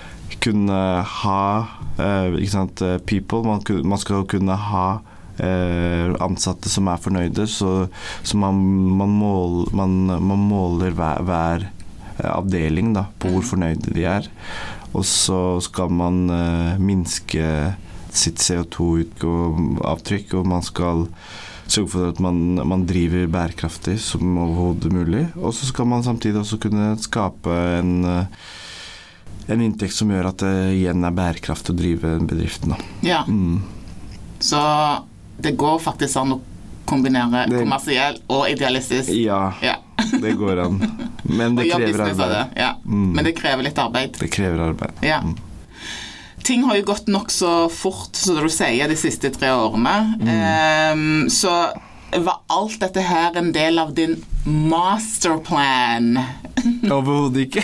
kunne 0.43 0.79
ha 1.21 1.45
eh, 2.01 2.33
ikke 2.39 2.55
sant, 2.55 2.83
eh, 2.83 2.99
people. 2.99 3.43
Man, 3.45 3.99
skal 4.01 4.25
kunne 4.31 4.57
ha 4.57 4.87
eh, 5.37 6.09
ansatte 6.25 6.73
som 6.73 6.89
er 6.89 7.03
fornøyde, 7.03 7.47
så, 7.51 7.87
så 8.23 8.41
man, 8.41 8.59
man, 8.99 9.13
mål, 9.21 9.67
man, 9.77 9.99
man 10.09 10.49
måler 10.49 10.97
hver, 10.97 11.23
hver 11.29 11.69
eh, 11.69 12.31
avdeling 12.33 12.95
da, 12.97 13.07
på 13.21 13.35
hvor 13.35 13.47
fornøyde 13.53 13.93
de 13.95 14.09
er. 14.09 14.29
Og 14.93 15.05
så 15.09 15.61
skal 15.65 15.93
man 15.93 16.25
eh, 16.33 16.81
minske 16.81 17.47
sitt 18.13 18.43
CO2-avtrykk, 18.45 20.35
og 20.41 20.49
man 20.49 20.65
skal 20.65 21.07
sørge 21.73 21.91
for 21.95 22.09
at 22.13 22.19
man, 22.23 22.39
man 22.69 22.85
driver 22.89 23.27
bærekraftig 23.33 23.97
som 24.03 24.37
overhodet 24.39 24.93
mulig. 24.93 25.25
Og 25.41 25.55
så 25.57 25.69
skal 25.71 25.89
man 25.91 26.05
samtidig 26.07 26.41
også 26.43 26.59
kunne 26.63 26.91
skape 27.01 27.55
en, 27.79 27.93
eh, 28.05 28.27
en 29.53 29.61
inntekt 29.65 29.97
som 29.97 30.11
gjør 30.13 30.29
at 30.33 30.45
det 30.45 30.55
igjen 30.79 31.05
er 31.09 31.17
bærekraftig 31.17 31.75
å 31.75 31.79
drive 31.81 32.15
bedriften. 32.29 32.77
Ja. 33.03 33.23
Mm. 33.29 33.63
Så 34.43 34.61
det 35.43 35.57
går 35.59 35.79
faktisk 35.83 36.17
an 36.21 36.37
å 36.37 36.41
kombinere 36.87 37.47
Det- 37.49 37.59
kommersiell 37.63 38.19
og 38.29 38.49
idealistisk. 38.51 39.09
Ja, 39.17 39.53
Ja. 39.63 39.77
det 40.21 40.37
går 40.39 40.59
an. 40.67 40.81
Men 41.25 41.55
det 41.59 41.71
krever 41.73 42.09
arbeid. 42.11 42.29
det. 42.37 42.47
Ja. 42.61 42.73
Mm. 42.85 43.13
Men 43.15 43.25
det 43.25 43.37
krever 43.39 43.63
litt 43.63 43.79
arbeid. 43.79 44.19
Det 44.19 44.31
krever 44.35 44.69
arbeid. 44.71 44.93
Ja. 45.03 45.21
Mm. 45.23 45.37
Ting 46.43 46.65
har 46.67 46.77
jo 46.77 46.85
gått 46.91 47.07
nokså 47.07 47.69
fort, 47.71 48.17
som 48.19 48.41
du 48.43 48.51
sier, 48.51 48.91
de 48.91 48.99
siste 48.99 49.31
tre 49.35 49.53
årene. 49.55 49.97
Mm. 50.21 50.31
Um, 50.99 51.31
så 51.31 51.55
var 52.19 52.43
alt 52.53 52.81
dette 52.83 53.05
her 53.07 53.37
en 53.39 53.53
del 53.55 53.79
av 53.79 53.95
din 53.95 54.19
masterplan? 54.45 56.19
Overhodet 56.97 57.47
ikke. 57.47 57.63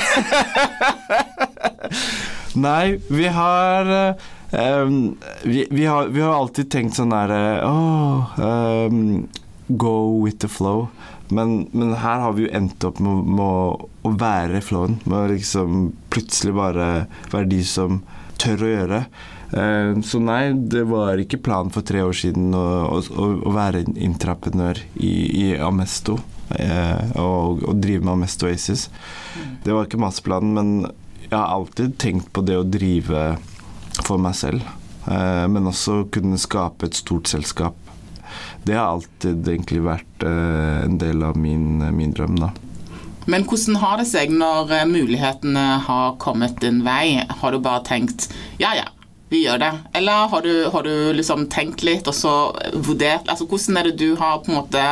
Nei, 2.59 2.99
vi 3.11 3.27
har 3.35 3.93
um, 4.51 5.17
vi, 5.43 5.67
vi, 5.71 5.85
har, 5.85 6.09
vi 6.15 6.23
har 6.25 6.39
alltid 6.39 6.71
tenkt 6.73 6.97
sånn 6.99 7.13
derre 7.13 7.61
oh, 7.67 8.39
um, 8.41 9.29
Go 9.69 10.25
with 10.25 10.41
the 10.41 10.49
flow. 10.49 10.89
Men, 11.29 11.67
men 11.77 11.93
her 12.01 12.23
har 12.23 12.33
vi 12.33 12.47
jo 12.47 12.53
endt 12.57 12.85
opp 12.89 13.03
med, 13.05 13.27
med 13.29 13.45
å, 13.45 13.89
å 14.09 14.13
være 14.17 14.63
flowen. 14.65 14.97
Med 15.05 15.19
å 15.19 15.33
liksom 15.35 15.91
plutselig 16.09 16.55
bare 16.57 16.87
være 17.35 17.51
de 17.51 17.61
som 17.69 18.01
tør 18.41 18.65
å 18.65 18.71
gjøre. 18.73 19.01
Eh, 19.49 19.93
så 20.05 20.21
nei, 20.21 20.53
det 20.73 20.83
var 20.91 21.21
ikke 21.23 21.41
planen 21.45 21.73
for 21.75 21.87
tre 21.89 22.03
år 22.05 22.17
siden 22.17 22.51
å, 22.57 22.65
å, 23.01 23.29
å 23.49 23.53
være 23.55 23.85
en 23.87 23.97
intraprenør 24.11 24.83
i, 25.01 25.13
i 25.43 25.47
Amesto. 25.57 26.19
eh, 26.57 27.13
og, 27.21 27.65
og 27.69 27.81
drive 27.83 28.05
med 28.05 28.15
Amesto 28.19 28.49
Aces. 28.49 28.89
Det 29.65 29.75
var 29.75 29.89
ikke 29.89 30.01
masterplanen, 30.01 30.55
men 30.57 30.71
jeg 31.29 31.37
har 31.37 31.51
alltid 31.59 31.99
tenkt 32.01 32.31
på 32.33 32.45
det 32.47 32.57
å 32.61 32.65
drive 32.65 33.25
for 34.05 34.21
meg 34.23 34.37
selv. 34.39 34.63
eh, 35.09 35.45
men 35.49 35.69
også 35.69 36.07
kunne 36.15 36.39
skape 36.41 36.89
et 36.89 36.97
stort 36.97 37.29
selskap. 37.29 37.77
Det 38.65 38.77
har 38.77 38.91
alltid 38.93 39.47
egentlig 39.49 39.81
vært 39.87 40.25
en 40.29 40.99
del 41.01 41.23
av 41.25 41.37
min, 41.41 41.79
min 41.97 42.13
drøm, 42.13 42.37
da. 42.43 42.51
Men 43.29 43.45
hvordan 43.45 43.77
har 43.83 44.01
det 44.01 44.09
seg 44.09 44.33
når 44.33 44.71
eh, 44.73 44.87
mulighetene 44.89 45.65
har 45.85 46.15
kommet 46.23 46.61
din 46.65 46.81
vei? 46.87 47.21
Har 47.29 47.53
du 47.53 47.61
bare 47.61 47.85
tenkt 47.85 48.31
ja, 48.61 48.73
ja, 48.79 48.87
vi 49.29 49.43
gjør 49.45 49.61
det? 49.61 49.73
Eller 50.01 50.31
har 50.33 50.45
du, 50.45 50.53
har 50.73 50.87
du 50.87 51.13
liksom 51.17 51.45
tenkt 51.53 51.85
litt 51.85 52.09
og 52.09 52.17
så 52.17 52.37
vurdert 52.73 53.29
Altså 53.29 53.45
hvordan 53.49 53.81
er 53.81 53.91
det 53.91 53.99
du 54.01 54.15
har 54.21 54.41
på 54.41 54.53
en 54.53 54.61
måte 54.63 54.85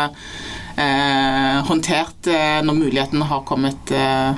eh, 0.76 1.62
håndtert 1.68 2.28
eh, 2.28 2.60
når 2.66 2.76
mulighetene 2.82 3.28
har 3.30 3.46
kommet 3.48 3.94
eh, 3.96 4.36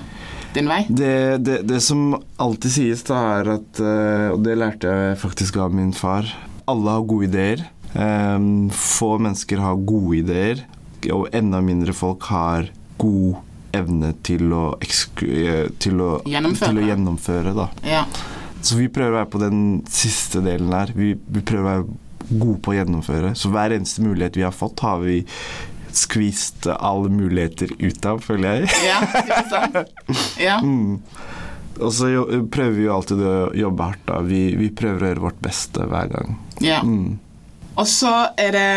din 0.54 0.70
vei? 0.70 0.84
Det, 0.86 1.42
det, 1.42 1.58
det 1.68 1.82
som 1.82 2.12
alltid 2.38 2.76
sies, 2.76 3.02
da, 3.10 3.18
er 3.40 3.52
at 3.58 3.82
eh, 3.82 4.28
Og 4.30 4.44
det 4.46 4.54
lærte 4.62 4.94
jeg 4.94 5.18
faktisk 5.24 5.58
av 5.64 5.74
min 5.74 5.90
far. 5.96 6.30
Alle 6.70 6.94
har 7.00 7.10
gode 7.10 7.32
ideer. 7.32 7.66
Eh, 7.98 8.38
få 8.78 9.10
mennesker 9.18 9.66
har 9.66 9.82
gode 9.82 10.22
ideer, 10.22 10.64
og 11.14 11.28
enda 11.34 11.58
mindre 11.64 11.94
folk 11.96 12.30
har 12.30 12.70
god 12.98 13.42
evne 13.76 14.14
til 14.26 14.50
å, 14.54 14.64
eh, 14.80 15.68
til 15.78 16.00
å, 16.04 16.10
Gjennomføre. 16.24 16.68
til 16.72 16.82
å 16.82 16.86
gjennomføre. 16.88 17.68
Ja. 17.84 18.04
Så 18.62 18.76
vi 18.78 18.88
prøver 18.88 19.12
å 19.12 19.18
være 19.20 19.30
på 19.30 19.40
den 19.42 19.62
siste 19.88 20.40
delen 20.44 20.72
her. 20.72 20.92
Vi, 20.96 21.14
vi 21.14 21.40
prøver 21.40 21.64
å 21.64 21.72
være 21.72 22.38
gode 22.42 22.60
på 22.64 22.72
å 22.72 22.78
gjennomføre. 22.78 23.34
Så 23.38 23.50
hver 23.54 23.72
eneste 23.76 24.02
mulighet 24.04 24.36
vi 24.36 24.42
har 24.44 24.52
fått, 24.56 24.80
har 24.80 24.98
vi 25.04 25.22
skvist 25.94 26.66
alle 26.74 27.08
muligheter 27.10 27.70
ut 27.80 28.06
av, 28.06 28.20
føler 28.22 28.60
jeg. 28.66 28.68
ja, 28.86 28.98
ikke 29.22 29.44
sant? 29.50 29.78
Ja. 30.40 30.58
Mm. 30.68 31.00
Og 31.78 31.92
så 31.94 32.08
jo, 32.10 32.24
prøver 32.50 32.72
vi 32.74 32.84
jo 32.88 32.94
alltid 32.96 33.20
å 33.22 33.34
jobbe 33.54 33.84
hardt. 33.86 34.00
da. 34.08 34.16
Vi, 34.26 34.40
vi 34.58 34.66
prøver 34.74 35.04
å 35.04 35.10
gjøre 35.12 35.22
vårt 35.28 35.40
beste 35.44 35.84
hver 35.86 36.08
gang. 36.10 36.32
ja. 36.60 36.80
Mm. 36.82 37.18
Og 37.78 37.86
så 37.86 38.10
er 38.34 38.50
det 38.56 38.70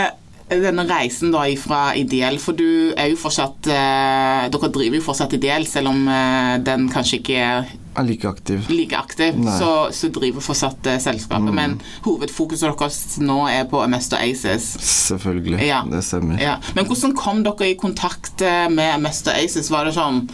denne 0.60 0.84
reisen 0.90 1.32
da 1.32 1.46
fra 1.60 1.94
ideell, 1.96 2.36
for 2.44 2.58
du 2.58 2.92
er 3.00 3.12
jo 3.14 3.20
fortsatt 3.20 3.70
eh, 3.72 4.50
Dere 4.52 4.70
driver 4.74 4.98
jo 5.00 5.06
fortsatt 5.06 5.36
ideell, 5.38 5.64
selv 5.70 5.92
om 5.94 6.02
eh, 6.12 6.58
den 6.68 6.90
kanskje 6.92 7.22
ikke 7.22 7.38
er 7.40 7.70
Er 7.96 8.06
like 8.08 8.28
aktiv. 8.28 8.68
like 8.72 8.96
aktiv, 8.96 9.36
så, 9.60 9.72
så 9.96 10.10
driver 10.16 10.44
fortsatt 10.44 10.88
eh, 10.88 11.00
selskapet. 11.04 11.50
Mm. 11.52 11.56
Men 11.56 11.78
hovedfokuset 12.06 12.68
deres 12.70 13.00
nå 13.20 13.40
er 13.52 13.66
på 13.72 13.82
Amesto 13.84 14.16
Aces. 14.20 14.70
Selvfølgelig. 14.80 15.60
Ja. 15.68 15.82
Det 15.92 16.04
stemmer. 16.08 16.40
Ja. 16.40 16.58
Men 16.76 16.88
hvordan 16.88 17.16
kom 17.20 17.44
dere 17.48 17.72
i 17.72 17.80
kontakt 17.80 18.42
eh, 18.42 18.68
med 18.72 18.96
Amesto 18.96 19.32
Aces? 19.32 19.72
Var 19.72 19.88
det 19.90 19.96
sånn 20.00 20.26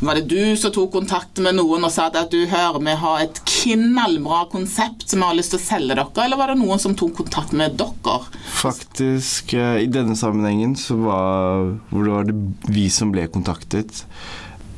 var 0.00 0.14
det 0.14 0.28
du 0.30 0.56
som 0.56 0.72
tok 0.72 0.92
kontakt 0.94 1.40
med 1.42 1.56
noen 1.58 1.82
og 1.86 1.90
sa 1.90 2.06
at 2.08 2.30
du 2.30 2.44
hører, 2.46 2.78
vi 2.84 2.94
har 3.00 3.22
et 3.24 3.40
knallbra 3.50 4.44
konsept 4.52 5.08
som 5.10 5.22
vi 5.22 5.26
har 5.26 5.38
lyst 5.38 5.54
til 5.54 5.58
å 5.58 5.64
selge 5.64 5.96
dere, 5.98 6.24
eller 6.24 6.38
var 6.38 6.52
det 6.52 6.60
noen 6.60 6.82
som 6.82 6.94
tok 6.98 7.16
kontakt 7.18 7.54
med 7.56 7.74
dere? 7.80 8.18
Faktisk, 8.60 9.54
eh, 9.58 9.82
i 9.82 9.90
denne 9.90 10.14
sammenhengen 10.18 10.76
så 10.78 10.98
var, 11.02 11.74
var 11.90 12.28
det 12.28 12.36
vi 12.70 12.86
som 12.94 13.10
ble 13.14 13.26
kontaktet. 13.32 14.04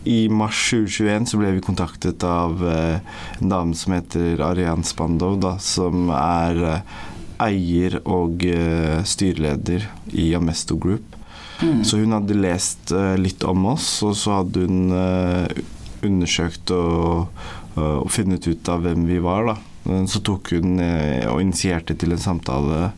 I 0.09 0.31
mars 0.33 0.57
2021 0.71 1.29
så 1.29 1.43
ble 1.43 1.53
vi 1.59 1.65
kontaktet 1.69 2.25
av 2.25 2.65
eh, 2.65 3.21
en 3.43 3.53
dame 3.53 3.77
som 3.77 3.93
heter 3.99 4.41
Arian 4.41 4.87
Spandov, 4.89 5.37
da, 5.45 5.59
som 5.61 6.09
er 6.17 6.65
eh, 6.73 6.99
eier 7.41 8.01
og 8.05 8.43
styreleder 9.09 9.87
i 10.13 10.33
Amesto 10.37 10.77
Group. 10.77 11.10
Mm. 11.61 11.83
Så 11.85 11.99
hun 12.01 12.13
hadde 12.17 12.37
lest 12.41 12.93
eh, 12.97 13.17
litt 13.21 13.45
om 13.45 13.67
oss, 13.75 13.89
og 14.07 14.15
så 14.17 14.39
hadde 14.41 14.63
hun 14.67 14.93
eh, 14.97 15.61
undersøkt 16.09 16.71
og, 16.73 17.27
og 17.77 18.09
funnet 18.11 18.47
ut 18.49 18.69
av 18.73 18.81
hvem 18.87 19.05
vi 19.11 19.19
var. 19.21 19.51
Da. 19.51 19.57
Eh, 19.93 20.07
Så 20.09 20.23
tok 20.25 20.53
hun 20.57 20.79
eh, 20.81 21.27
og 21.29 21.43
initierte 21.45 21.97
til 22.01 22.13
en 22.17 22.23
samtale. 22.23 22.93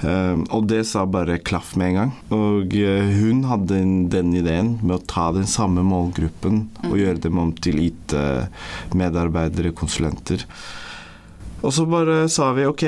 Eh, 0.00 0.36
og 0.54 0.68
det 0.70 0.84
sa 0.86 1.02
bare 1.10 1.40
klaff 1.44 1.74
med 1.76 1.90
en 1.92 1.98
gang. 2.00 2.12
Og 2.32 2.74
eh, 2.78 3.12
hun 3.20 3.44
hadde 3.50 3.76
en- 3.82 4.08
den 4.08 4.32
ideen 4.38 4.78
med 4.80 4.96
å 4.96 5.06
ta 5.10 5.28
den 5.36 5.46
samme 5.50 5.82
målgruppen 5.84 6.68
og 6.88 6.96
gjøre 6.96 7.20
dem 7.26 7.38
om 7.42 7.52
til 7.52 7.80
IT-medarbeidere, 7.90 9.74
konsulenter. 9.76 10.44
Og 11.58 11.72
så 11.74 11.84
bare 11.90 12.28
sa 12.30 12.52
vi 12.54 12.66
ok, 12.68 12.84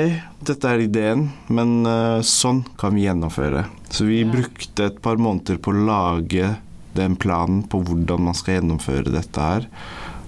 dette 0.47 0.69
er 0.69 0.85
ideen, 0.85 1.25
men 1.51 1.81
eh, 1.85 2.21
sånn 2.23 2.63
kan 2.79 2.95
vi 2.95 3.03
gjennomføre. 3.03 3.65
Så 3.91 4.05
vi 4.07 4.21
Ja. 4.21 4.31
brukte 4.31 4.85
et 4.85 5.01
par 5.01 5.17
måneder 5.19 5.59
på 5.59 5.73
å 5.73 5.85
lage 5.85 6.55
den 6.95 7.15
planen 7.15 7.63
på 7.67 7.83
hvordan 7.83 8.23
man 8.23 8.33
skal 8.33 8.59
gjennomføre 8.59 9.11
dette 9.11 9.39
her. 9.39 9.67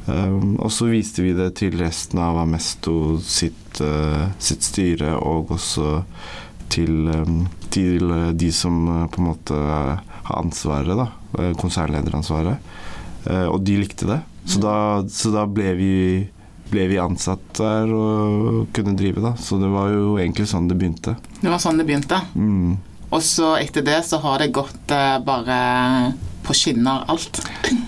Um, 0.06 0.58
og 0.60 0.67
så 0.75 0.89
viste 0.91 1.23
vi 1.23 1.32
det 1.32 1.53
til 1.56 1.77
resten 1.79 2.19
av 2.19 2.36
Amesto 2.41 3.21
sitt, 3.23 3.79
uh, 3.79 4.27
sitt 4.39 4.63
styre, 4.63 5.15
og 5.15 5.53
også 5.56 6.03
til, 6.73 7.08
um, 7.08 7.47
til 7.71 8.12
eh, 8.12 8.32
de 8.36 8.51
som 8.51 8.82
uh, 8.89 9.08
på 9.08 9.21
en 9.21 9.29
måte 9.29 9.56
har 9.56 10.03
ansvaret, 10.43 10.97
da. 10.97 11.08
Konsernlederansvaret. 11.60 12.60
Uh, 13.23 13.47
og 13.47 13.63
de 13.63 13.77
likte 13.79 14.08
det. 14.10 14.19
Så 14.45 14.60
da, 14.60 14.75
så 15.08 15.32
da 15.32 15.45
ble 15.47 15.75
vi 15.79 15.93
ble 16.71 16.88
vi 16.91 16.99
ansatt 17.02 17.60
der 17.60 17.91
og 17.93 18.71
kunne 18.76 18.95
drive, 18.97 19.21
da. 19.23 19.36
Så 19.39 19.60
det 19.62 19.69
var 19.71 19.91
jo 19.93 20.17
egentlig 20.17 20.47
sånn 20.52 20.69
det 20.69 20.78
begynte. 20.80 21.15
Det 21.41 21.52
var 21.52 21.62
sånn 21.62 21.82
det 21.82 21.88
begynte. 21.89 22.19
Mm. 22.36 22.78
Og 23.13 23.21
så 23.21 23.54
etter 23.60 23.86
det 23.86 23.99
så 24.08 24.19
har 24.23 24.41
det 24.41 24.54
gått 24.56 24.93
eh, 24.93 25.17
bare 25.26 25.58
på 26.43 26.56
skinner 26.58 27.06
alt. 27.12 27.43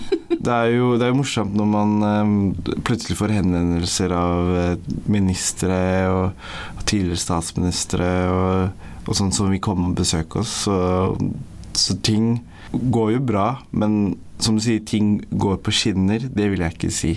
Det 0.46 0.54
er, 0.54 0.68
jo, 0.76 0.92
det 0.94 1.02
er 1.02 1.10
jo 1.10 1.18
morsomt 1.18 1.54
når 1.58 1.66
man 1.66 1.92
eh, 2.06 2.76
plutselig 2.86 3.16
får 3.18 3.32
henvendelser 3.34 4.12
av 4.14 4.50
eh, 4.60 4.90
ministre 5.10 5.78
og, 6.06 6.44
og 6.76 6.84
tidligere 6.86 7.18
statsministre 7.18 8.10
og, 8.30 8.84
og 9.08 9.18
sånn 9.18 9.32
som 9.34 9.50
vil 9.50 9.62
komme 9.64 9.88
og 9.90 9.96
besøke 9.98 10.44
oss. 10.44 10.52
Så, 10.68 10.76
så 11.74 11.96
ting 12.06 12.36
går 12.72 13.16
jo 13.16 13.24
bra, 13.32 13.48
men 13.70 14.16
som 14.42 14.58
du 14.58 14.62
sier, 14.62 14.82
ting 14.84 15.16
går 15.30 15.58
på 15.64 15.72
skinner. 15.72 16.26
Det 16.28 16.50
vil 16.52 16.60
jeg 16.60 16.76
ikke 16.76 16.92
si. 16.92 17.12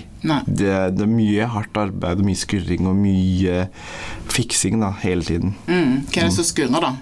Det, 0.47 0.71
det 0.95 1.03
er 1.03 1.11
mye 1.11 1.49
hardt 1.51 1.75
arbeid 1.79 2.23
mye 2.23 2.39
skurring 2.39 2.87
og 2.87 2.95
mye 2.99 3.65
fiksing 4.31 4.79
da, 4.83 4.93
hele 5.03 5.25
tiden. 5.27 5.55
Mm. 5.67 6.05
Hva 6.07 6.23
er 6.23 6.29
det 6.29 6.37
som 6.37 6.47
skurrer, 6.47 6.79
da? 6.85 6.93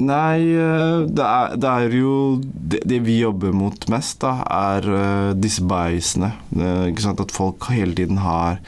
Nei, 0.00 0.56
eh, 0.56 1.02
det 1.12 1.24
er, 1.24 1.56
det 1.60 1.70
er 1.70 1.94
jo 1.98 2.14
det, 2.40 2.80
det 2.88 3.00
vi 3.04 3.18
jobber 3.20 3.52
mot 3.56 3.84
mest, 3.92 4.20
da, 4.22 4.40
er 4.48 4.86
eh, 4.88 5.32
disse 5.36 5.64
biasene. 5.68 6.32
Eh? 6.56 7.08
At 7.10 7.34
folk 7.34 7.66
hele 7.72 7.96
tiden 7.98 8.20
har 8.22 8.60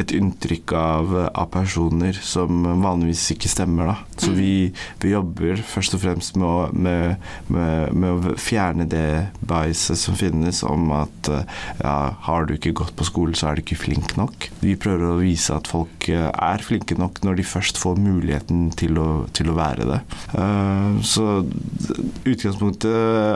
et 0.00 0.12
inntrykk 0.14 0.72
av, 0.78 1.14
av 1.28 1.48
personer 1.52 2.16
som 2.24 2.64
vanligvis 2.82 3.26
ikke 3.34 3.50
stemmer. 3.52 3.90
Da. 3.90 3.96
Så 4.22 4.32
vi, 4.36 4.70
vi 5.02 5.12
jobber 5.12 5.60
først 5.66 5.96
og 5.98 6.02
fremst 6.04 6.38
med 6.38 6.48
å, 6.48 6.68
med, 6.72 7.28
med, 7.52 7.92
med 7.92 8.30
å 8.30 8.36
fjerne 8.40 8.88
det 8.88 9.28
biaset 9.40 9.98
som 10.00 10.16
finnes 10.18 10.62
om 10.66 10.88
at 10.96 11.30
ja, 11.82 11.96
har 12.24 12.48
du 12.48 12.54
ikke 12.56 12.76
gått 12.80 12.94
på 12.96 13.06
skole, 13.08 13.36
så 13.36 13.50
er 13.50 13.58
du 13.58 13.64
ikke 13.64 13.80
flink 13.82 14.16
nok. 14.20 14.48
Vi 14.62 14.76
prøver 14.80 15.12
å 15.12 15.20
vise 15.20 15.56
at 15.56 15.68
folk 15.70 16.08
er 16.08 16.64
flinke 16.64 16.96
nok 16.98 17.20
når 17.26 17.40
de 17.40 17.48
først 17.48 17.80
får 17.80 18.00
muligheten 18.00 18.68
til 18.78 19.00
å, 19.00 19.08
til 19.36 19.52
å 19.52 19.58
være 19.58 19.88
det. 19.88 20.00
Uh, 20.32 20.77
så 21.06 21.42
utgangspunktet 22.28 22.88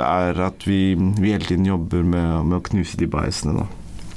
er 0.03 0.43
at 0.47 0.67
vi, 0.69 0.95
vi 1.19 1.33
hele 1.33 1.47
tiden 1.47 1.69
jobber 1.69 2.03
med, 2.03 2.47
med 2.49 2.59
å 2.59 2.65
knuse 2.67 2.99
de 3.01 3.09
biasene, 3.11 3.63
da. 3.63 3.69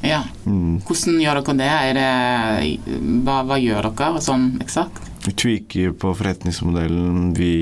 Ja. 0.05 0.21
Mm. 0.45 0.81
Hvordan 0.85 1.21
gjør 1.21 1.41
dere 1.41 1.55
det? 1.59 1.69
Det 1.97 2.99
hva, 3.25 3.39
hva 3.47 3.57
gjør 3.57 3.89
dere 3.89 4.21
sånn 4.21 4.51
eksakt? 4.61 5.01
Vi 5.25 5.33
tweaker 5.33 5.95
på 5.97 6.13
forretningsmodellen. 6.19 7.31
Vi, 7.37 7.53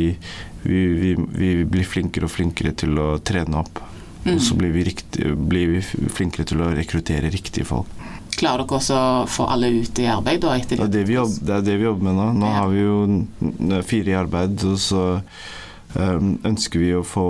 vi, 0.65 0.81
vi, 0.99 1.15
vi 1.15 1.53
blir 1.63 1.87
flinkere 1.87 2.27
og 2.27 2.33
flinkere 2.33 2.73
til 2.83 2.99
å 2.99 3.13
trene 3.23 3.61
opp. 3.63 3.79
Og 4.23 4.39
så 4.39 4.55
blir 4.55 4.71
vi, 4.71 4.85
riktig, 4.87 5.33
blir 5.35 5.71
vi 5.73 5.81
flinkere 5.83 6.47
til 6.47 6.63
å 6.63 6.71
rekruttere 6.71 7.31
riktige 7.31 7.67
folk. 7.67 7.89
Klarer 8.39 8.63
dere 8.63 8.77
også 8.79 8.95
å 8.97 9.25
få 9.29 9.45
alle 9.53 9.69
ut 9.81 9.99
i 10.01 10.07
arbeid? 10.09 10.41
Da, 10.43 10.55
Det 10.57 10.79
er 10.79 10.87
det 10.91 11.03
vi, 11.07 11.17
jobb, 11.19 11.35
det 11.45 11.55
er 11.57 11.65
det 11.67 11.75
vi 11.79 11.85
jobber 11.87 12.07
med 12.09 12.15
nå. 12.17 12.29
Nå 12.41 12.47
Ja. 12.49 12.53
har 12.61 12.69
vi 12.71 12.81
jo 12.81 13.81
fire 13.83 14.09
i 14.13 14.17
arbeid, 14.17 14.63
og 14.65 14.77
så 14.81 15.03
um, 15.95 16.39
ønsker 16.43 16.79
vi 16.81 16.91
å 16.97 17.03
få 17.05 17.27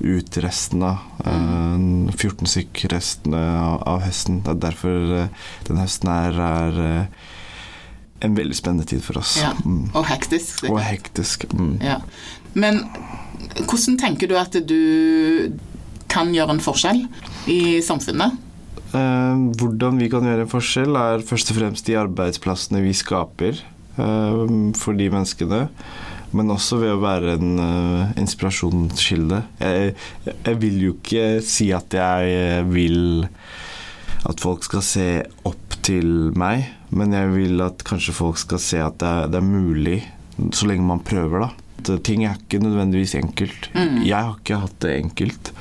ut 0.00 0.40
resten 0.42 0.82
av 0.82 0.98
um, 1.24 2.08
14 2.10 2.46
stykk 2.50 2.84
resten 2.92 3.34
av, 3.36 4.00
høsten. 4.02 4.42
Det 4.42 4.56
er 4.56 4.62
derfor 4.66 5.14
uh, 5.24 5.46
den 5.68 5.78
høsten 5.82 6.10
her 6.10 6.40
er 6.48 6.80
uh, 6.80 7.04
en 8.20 8.34
veldig 8.36 8.56
spennende 8.58 8.84
tid 8.90 9.00
for 9.04 9.20
oss. 9.22 9.38
Ja. 9.40 9.54
Mm. 9.64 9.90
Og 9.96 10.04
hektisk. 10.10 10.66
Og 10.68 10.80
hektisk. 10.84 11.46
Mm. 11.56 11.78
Ja. 11.80 12.00
Men 12.52 12.82
hvordan 13.64 13.96
tenker 14.00 14.28
du 14.28 14.36
at 14.36 14.52
du 14.68 15.52
kan 16.10 16.32
gjøre 16.34 16.56
en 16.56 16.60
forskjell 16.64 17.04
i 17.48 17.78
samfunnet? 17.86 18.34
Eh, 18.90 19.42
hvordan 19.60 20.00
vi 20.00 20.08
kan 20.10 20.26
gjøre 20.26 20.46
en 20.46 20.50
forskjell, 20.50 20.96
er 20.98 21.26
først 21.26 21.52
og 21.52 21.60
fremst 21.60 21.86
de 21.86 21.98
arbeidsplassene 22.00 22.82
vi 22.82 22.94
skaper 22.96 23.60
eh, 23.60 24.40
for 24.78 24.98
de 24.98 25.10
menneskene. 25.12 25.66
Men 26.34 26.52
også 26.54 26.78
ved 26.82 26.94
å 26.94 27.02
være 27.02 27.36
en 27.38 27.62
eh, 27.62 28.12
inspirasjonskilde. 28.22 29.42
Jeg, 29.62 29.94
jeg 30.30 30.60
vil 30.62 30.78
jo 30.88 30.94
ikke 30.98 31.26
si 31.46 31.70
at 31.74 31.94
jeg 31.94 32.66
vil 32.70 33.24
at 34.28 34.42
folk 34.42 34.66
skal 34.66 34.84
se 34.84 35.08
opp 35.48 35.78
til 35.86 36.30
meg, 36.36 36.66
men 36.92 37.14
jeg 37.16 37.30
vil 37.32 37.62
at 37.64 37.82
kanskje 37.86 38.14
folk 38.14 38.38
skal 38.42 38.60
se 38.60 38.82
at 38.84 38.98
det 39.00 39.08
er, 39.08 39.30
det 39.32 39.38
er 39.40 39.46
mulig, 39.46 40.00
så 40.56 40.68
lenge 40.68 40.84
man 40.86 41.00
prøver, 41.06 41.46
da. 41.46 41.50
At 41.80 42.04
ting 42.04 42.26
er 42.28 42.36
ikke 42.36 42.60
nødvendigvis 42.60 43.14
enkelt. 43.16 43.70
Jeg 44.04 44.12
har 44.12 44.34
ikke 44.36 44.60
hatt 44.60 44.76
det 44.84 44.98
enkelt. 44.98 45.52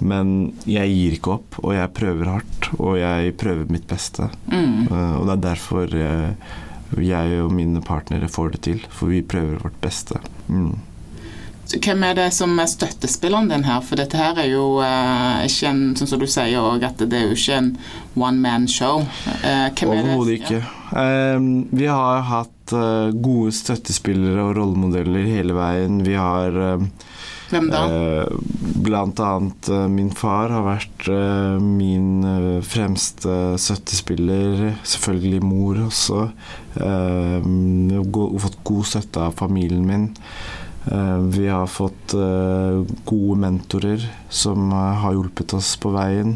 Men 0.00 0.52
jeg 0.66 0.88
gir 0.94 1.16
ikke 1.18 1.34
opp, 1.36 1.58
og 1.62 1.74
jeg 1.76 1.92
prøver 1.94 2.30
hardt, 2.32 2.70
og 2.78 2.96
jeg 2.98 3.34
prøver 3.38 3.68
mitt 3.70 3.86
beste. 3.90 4.30
Mm. 4.50 4.86
Eh, 4.88 5.14
Og 5.18 5.26
det 5.28 5.34
er 5.36 5.42
derfor 5.50 5.92
eh, 5.94 6.54
jeg 7.02 7.42
og 7.42 7.52
mine 7.52 7.80
partnere 7.84 8.28
får 8.28 8.56
det 8.56 8.62
til, 8.68 8.80
for 8.90 9.12
vi 9.12 9.22
prøver 9.22 9.60
vårt 9.62 9.78
beste. 9.84 10.18
Mm. 10.48 10.74
Så 11.64 11.78
Hvem 11.78 12.02
er 12.04 12.16
det 12.18 12.26
som 12.34 12.58
er 12.58 12.66
støttespilleren 12.66 13.48
din 13.48 13.62
her? 13.64 13.80
For 13.86 13.96
dette 14.00 14.18
her 14.18 14.36
er 14.42 14.48
jo 14.50 14.80
eh, 14.82 15.44
ikke 15.46 15.70
en 15.70 15.82
Sånn 15.96 16.10
som 16.10 16.20
du 16.20 16.26
sier 16.26 16.58
òg, 16.58 16.82
at 16.88 16.98
det 17.06 17.20
er 17.20 17.28
jo 17.30 17.36
ikke 17.38 17.60
en 17.60 17.70
one 18.18 18.42
man 18.42 18.66
show. 18.68 19.04
Eh, 19.44 19.68
er? 19.70 19.86
Overhodet 19.86 20.40
ikke. 20.40 20.58
Eh, 20.98 21.46
vi 21.70 21.86
har 21.86 22.26
hatt 22.28 22.74
eh, 22.76 23.14
gode 23.14 23.54
støttespillere 23.56 24.42
og 24.48 24.56
rollemodeller 24.58 25.28
hele 25.30 25.54
veien. 25.56 26.02
Vi 26.04 26.18
har 26.18 26.58
eh, 26.66 26.84
Hvem 27.52 27.68
da? 27.68 27.82
Eh, 27.84 28.28
blant 28.82 29.20
annet 29.20 29.68
eh, 29.68 29.84
min 29.92 30.08
far 30.16 30.52
har 30.54 30.64
vært 30.64 31.08
eh, 31.12 31.58
min 31.60 32.62
fremste 32.64 33.58
støttespiller. 33.60 34.78
Selvfølgelig 34.88 35.42
mor 35.44 35.82
også. 35.88 36.26
Jeg 36.72 37.98
har 38.00 38.44
fått 38.46 38.60
god 38.64 38.88
støtte 38.88 39.26
av 39.26 39.36
familien 39.36 39.84
min. 39.84 40.06
Vi 40.82 41.44
har 41.46 41.68
fått 41.70 42.14
gode 43.06 43.34
mentorer 43.38 44.02
som 44.32 44.72
har 44.72 45.12
hjulpet 45.12 45.52
oss 45.54 45.74
på 45.78 45.92
veien. 45.94 46.32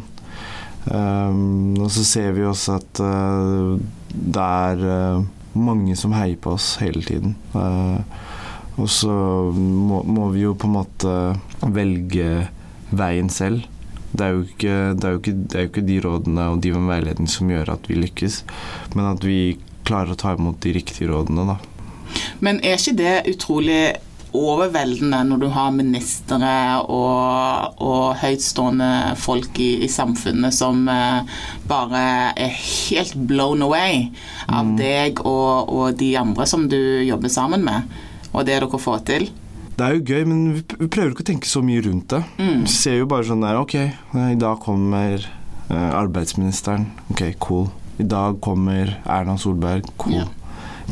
Og 0.87 1.89
så 1.91 2.05
ser 2.07 2.37
vi 2.37 2.45
også 2.47 2.77
at 2.77 3.01
det 4.13 4.45
er 4.45 5.25
mange 5.57 5.97
som 5.99 6.15
heier 6.15 6.39
på 6.39 6.55
oss 6.55 6.77
hele 6.85 7.03
tiden. 7.09 7.35
Og 8.77 8.91
så 8.93 9.13
må, 9.57 10.03
må 10.05 10.29
vi 10.35 10.45
jo 10.45 10.57
på 10.59 10.69
en 10.69 10.77
måte 10.77 11.15
velge 11.73 12.47
veien 12.97 13.31
selv. 13.33 13.65
Det 14.17 14.25
er, 14.25 14.33
jo 14.33 14.45
ikke, 14.47 14.75
det, 14.97 15.05
er 15.05 15.15
jo 15.15 15.21
ikke, 15.21 15.37
det 15.37 15.57
er 15.57 15.65
jo 15.65 15.71
ikke 15.73 15.87
de 15.87 16.01
rådene 16.05 16.49
og 16.53 16.61
de 16.65 16.73
med 16.73 16.89
veiledning 16.89 17.29
som 17.29 17.51
gjør 17.53 17.75
at 17.75 17.89
vi 17.91 17.99
lykkes, 18.01 18.43
men 18.95 19.09
at 19.11 19.25
vi 19.27 19.41
klarer 19.87 20.15
å 20.15 20.19
ta 20.21 20.33
imot 20.37 20.61
de 20.65 20.73
riktige 20.77 21.11
rådene, 21.11 21.45
da. 21.51 21.59
Men 22.41 22.63
er 22.65 22.79
ikke 22.79 22.97
det 22.97 23.17
utrolig 23.35 23.81
overveldende 24.37 25.23
når 25.29 25.41
du 25.41 25.47
har 25.55 25.75
ministre 25.75 26.51
og, 26.93 27.79
og 27.83 28.17
høytstående 28.21 28.91
folk 29.21 29.61
i, 29.63 29.71
i 29.87 29.89
samfunnet 29.91 30.55
som 30.55 30.85
eh, 30.93 31.39
bare 31.69 32.03
er 32.37 32.53
helt 32.57 33.17
blown 33.29 33.65
away 33.65 34.07
av 34.53 34.75
deg 34.79 35.23
og, 35.25 35.73
og 35.73 35.97
de 36.01 36.13
andre 36.21 36.49
som 36.49 36.67
du 36.71 36.79
jobber 37.07 37.33
sammen 37.33 37.65
med, 37.67 37.87
og 38.37 38.45
det 38.45 38.59
dere 38.61 38.79
får 38.81 39.03
til? 39.09 39.31
Det 39.77 39.85
er 39.85 39.97
jo 39.97 40.05
gøy, 40.09 40.23
men 40.29 40.45
vi 40.57 40.89
prøver 40.89 41.13
ikke 41.13 41.25
å 41.25 41.29
tenke 41.33 41.49
så 41.49 41.61
mye 41.65 41.83
rundt 41.85 42.13
det. 42.15 42.23
Vi 42.41 42.71
ser 42.73 43.01
jo 43.03 43.09
bare 43.11 43.27
sånn 43.29 43.43
der 43.45 43.59
Ok, 43.61 43.75
eh, 43.77 44.31
i 44.33 44.39
dag 44.41 44.61
kommer 44.65 45.21
eh, 45.21 45.91
arbeidsministeren. 45.97 46.87
Ok, 47.13 47.27
cool. 47.45 47.69
I 48.01 48.07
dag 48.09 48.39
kommer 48.45 48.95
Erna 49.05 49.37
Solberg. 49.41 49.89
Cool. 50.01 50.21
Ja. 50.21 50.27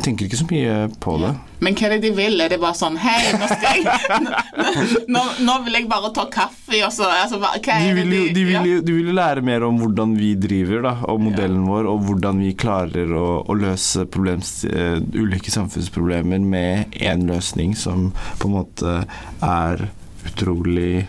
Tenker 0.03 0.27
ikke 0.27 0.37
så 0.37 0.45
mye 0.49 0.73
på 1.01 1.15
det. 1.21 1.31
Men 1.63 1.75
hva 1.77 1.87
er 1.87 1.93
det 1.95 2.01
de 2.03 2.11
vil? 2.17 2.35
Er 2.43 2.51
det 2.51 2.57
bare 2.61 2.75
sånn 2.77 2.97
Hei, 2.99 3.15
nå 3.39 3.47
skal 3.47 3.79
jeg 3.79 5.05
Nå, 5.13 5.21
nå 5.47 5.55
vil 5.65 5.77
jeg 5.79 5.87
bare 5.89 6.11
ta 6.15 6.25
kaffe, 6.31 6.75
og 6.83 6.91
så 6.93 7.07
altså, 7.07 7.39
De 7.39 7.93
vil, 7.95 8.11
jo, 8.11 8.25
de, 8.35 8.43
vil 8.49 8.55
ja. 8.57 8.81
de 8.85 8.97
vil 8.97 9.13
lære 9.15 9.43
mer 9.45 9.63
om 9.67 9.79
hvordan 9.79 10.17
vi 10.19 10.33
driver, 10.39 10.83
da, 10.85 10.93
og 11.09 11.23
modellen 11.29 11.63
vår, 11.69 11.87
og 11.89 12.03
hvordan 12.09 12.43
vi 12.43 12.51
klarer 12.59 13.15
å, 13.15 13.25
å 13.47 13.57
løse 13.57 14.05
problems, 14.11 14.57
uh, 14.67 14.99
ulike 15.15 15.53
samfunnsproblemer 15.53 16.43
med 16.43 16.99
én 16.99 17.25
løsning 17.29 17.75
som 17.79 18.09
på 18.41 18.49
en 18.49 18.57
måte 18.57 18.97
er 19.45 19.87
utrolig 20.27 21.05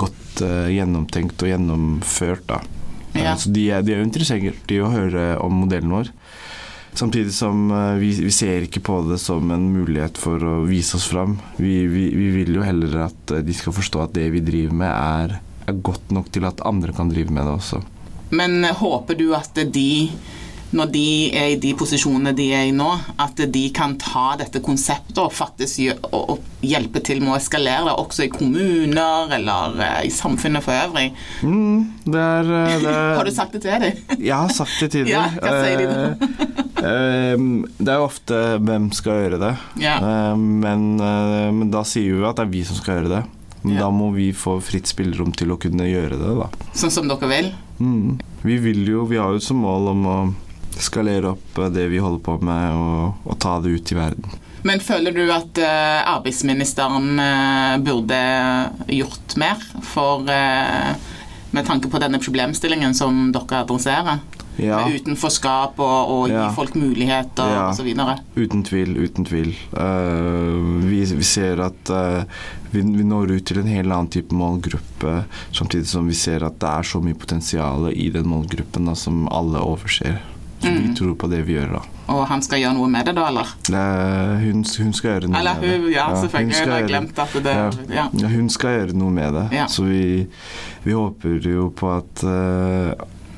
godt 0.00 0.42
uh, 0.42 0.66
gjennomtenkt 0.72 1.42
og 1.44 1.52
gjennomført. 1.54 2.48
Da. 2.50 2.60
Ja. 3.14 3.32
Uh, 3.32 3.38
så 3.38 3.54
de 3.54 3.68
er, 3.70 3.86
de 3.86 3.94
er 3.94 4.02
jo 4.02 4.10
interessert 4.10 4.74
i 4.74 4.82
å 4.82 4.90
høre 4.92 5.34
om 5.44 5.62
modellen 5.64 5.94
vår. 5.94 6.12
Samtidig 6.94 7.32
som 7.34 7.70
eh, 7.70 7.94
vi, 7.98 8.12
vi 8.22 8.30
ser 8.30 8.68
ikke 8.68 8.82
på 8.86 9.00
det 9.08 9.18
som 9.18 9.50
en 9.50 9.66
mulighet 9.74 10.18
for 10.20 10.38
å 10.46 10.60
vise 10.68 10.94
oss 10.94 11.08
fram. 11.10 11.36
Vi, 11.56 11.86
vi, 11.90 12.04
vi 12.14 12.28
vil 12.36 12.54
jo 12.54 12.62
heller 12.62 13.08
at 13.08 13.34
eh, 13.34 13.42
de 13.42 13.56
skal 13.56 13.74
forstå 13.74 14.04
at 14.04 14.14
det 14.14 14.28
vi 14.34 14.44
driver 14.46 14.78
med, 14.84 14.92
er, 14.94 15.34
er 15.66 15.82
godt 15.82 16.14
nok 16.14 16.30
til 16.34 16.46
at 16.46 16.62
andre 16.66 16.94
kan 16.94 17.10
drive 17.10 17.34
med 17.34 17.48
det 17.48 17.56
også. 17.56 17.82
Men 18.30 18.60
eh, 18.62 18.76
håper 18.78 19.18
du 19.18 19.26
at 19.34 19.58
de 19.74 19.88
når 20.74 20.90
de 20.94 21.04
er 21.38 21.52
i 21.54 21.58
de 21.62 21.70
posisjonene 21.78 22.32
de 22.36 22.48
er 22.56 22.68
i 22.68 22.74
nå, 22.74 22.88
at 23.22 23.38
de 23.54 23.62
kan 23.74 23.94
ta 24.00 24.34
dette 24.40 24.60
konseptet 24.64 25.18
og 25.22 25.32
faktisk 25.34 25.84
hjelpe 26.64 27.02
til 27.04 27.20
med 27.22 27.34
å 27.34 27.38
eskalere 27.38 27.86
det, 27.88 27.94
også 28.00 28.26
i 28.26 28.30
kommuner 28.32 29.30
eller 29.36 29.78
eh, 29.84 30.00
i 30.08 30.12
samfunnet 30.14 30.64
for 30.64 30.74
øvrig. 30.74 31.10
Mm, 31.46 31.84
det 32.08 32.24
er, 32.24 32.50
eh, 32.58 32.74
det 32.82 32.90
er 32.94 33.14
Har 33.20 33.28
du 33.28 33.34
sagt 33.36 33.54
det 33.56 33.62
til 33.66 33.86
dem? 33.86 34.02
Jeg 34.30 34.34
har 34.34 34.52
sagt 34.56 34.76
det 34.82 34.90
til 34.96 35.06
dem. 35.06 35.12
Ja, 35.14 35.24
hva 35.38 35.54
sier 35.62 35.80
de 35.80 35.86
da? 35.92 36.02
Eh, 36.84 36.90
eh, 36.90 37.46
det 37.78 37.94
er 37.94 38.02
jo 38.02 38.08
ofte 38.08 38.42
hvem 38.64 38.90
skal 38.96 39.22
gjøre 39.22 39.40
det, 39.46 39.54
Ja. 39.84 39.96
Eh, 40.02 40.34
men, 40.36 40.90
men 40.98 41.70
da 41.72 41.84
sier 41.88 42.18
vi 42.18 42.26
at 42.28 42.38
det 42.40 42.48
er 42.48 42.54
vi 42.56 42.64
som 42.66 42.80
skal 42.82 43.00
gjøre 43.00 43.14
det. 43.18 43.24
Men 43.64 43.78
Ja. 43.78 43.86
da 43.86 43.90
må 43.96 44.10
vi 44.12 44.26
få 44.36 44.58
fritt 44.60 44.90
spillerom 44.90 45.30
til 45.32 45.54
å 45.54 45.56
kunne 45.56 45.86
gjøre 45.88 46.18
det, 46.20 46.32
da. 46.36 46.50
Sånn 46.76 46.92
som 46.92 47.06
dere 47.08 47.30
vil? 47.30 47.46
Mm. 47.80 48.18
Vi 48.44 48.58
vil 48.60 48.82
jo, 48.90 49.06
vi 49.08 49.16
har 49.16 49.32
jo 49.32 49.40
som 49.40 49.62
mål 49.64 49.88
om 49.94 50.02
å 50.04 50.16
skalere 50.82 51.34
opp 51.34 51.58
eh, 51.58 51.70
det 51.74 51.88
vi 51.92 52.00
holder 52.02 52.22
på 52.24 52.38
med, 52.44 52.74
og, 52.78 53.28
og 53.28 53.38
ta 53.42 53.58
det 53.64 53.74
ut 53.76 53.92
i 53.92 53.98
verden. 53.98 54.38
Men 54.64 54.80
føler 54.80 55.12
du 55.12 55.24
at 55.32 55.58
eh, 55.60 56.00
arbeidsministeren 56.08 57.18
eh, 57.20 57.74
burde 57.84 58.20
gjort 58.88 59.36
mer 59.40 59.60
for 59.84 60.24
Med 61.54 61.66
tanke 61.68 61.86
på 61.86 62.00
denne 62.02 62.18
problemstillingen 62.18 62.96
som 62.98 63.28
dere 63.30 63.60
adresserer? 63.62 64.18
Ja, 64.56 64.84
Med 64.86 65.00
utenforskap 65.00 65.78
og, 65.82 66.10
og 66.10 66.28
Ja. 66.30 66.48
gi 66.48 66.54
folk 66.54 66.74
muligheter 66.74 67.50
Ja. 67.50 67.70
osv.? 67.70 67.90
uten 68.36 68.62
tvil, 68.62 68.96
uten 68.96 69.24
tvil. 69.24 69.54
Uh, 69.72 70.82
vi, 70.86 71.04
vi 71.04 71.22
ser 71.22 71.60
at 71.60 71.90
uh, 71.90 72.22
vi, 72.70 72.82
vi 72.82 73.04
når 73.04 73.34
ut 73.36 73.44
til 73.46 73.58
en 73.58 73.66
helt 73.70 73.90
annen 73.90 74.08
type 74.10 74.34
målgruppe, 74.34 75.24
samtidig 75.52 75.86
som 75.86 76.06
vi 76.06 76.14
ser 76.14 76.44
at 76.46 76.58
det 76.60 76.68
er 76.70 76.82
så 76.82 77.00
mye 77.02 77.14
potensial 77.18 77.90
i 77.92 78.10
den 78.10 78.26
målgruppen 78.30 78.86
da, 78.86 78.94
som 78.94 79.26
alle 79.28 79.58
overser. 79.58 80.20
Så 80.64 80.70
vi 80.72 80.86
Mm. 80.88 80.94
tror 80.96 81.14
på 81.20 81.28
det 81.30 81.42
vi 81.46 81.54
gjør, 81.58 81.72
da. 81.76 81.80
Og 82.14 82.26
han 82.28 82.42
skal 82.42 82.58
gjøre 82.60 82.74
noe 82.74 82.88
med 82.88 83.06
det, 83.06 83.14
da, 83.16 83.26
eller? 83.28 83.48
Eh, 83.68 84.38
hun, 84.44 84.64
hun 84.64 84.92
skal 84.96 85.10
gjøre 85.20 85.28
noe 85.28 85.38
Eller 85.40 85.54
med 85.60 85.62
det. 85.62 85.70
hun, 85.80 85.92
ja, 85.92 86.06
hun 86.08 86.16
selvfølgelig. 86.22 86.54
skal 86.54 86.66
Jeg 86.68 86.72
har 86.74 86.88
gjøre- 86.88 86.88
det 87.44 87.94
Ja. 87.94 88.08
Ja, 88.22 88.28
hun 88.28 88.48
skal 88.50 88.70
gjøre 88.78 88.92
noe 88.94 89.10
med 89.10 89.32
det. 89.34 89.44
Ja. 89.52 89.66
Så 89.66 89.84
vi, 89.84 90.26
vi 90.84 90.92
håper 90.92 91.40
jo 91.44 91.70
på 91.70 91.90
at, 91.96 92.24
uh, 92.24 92.92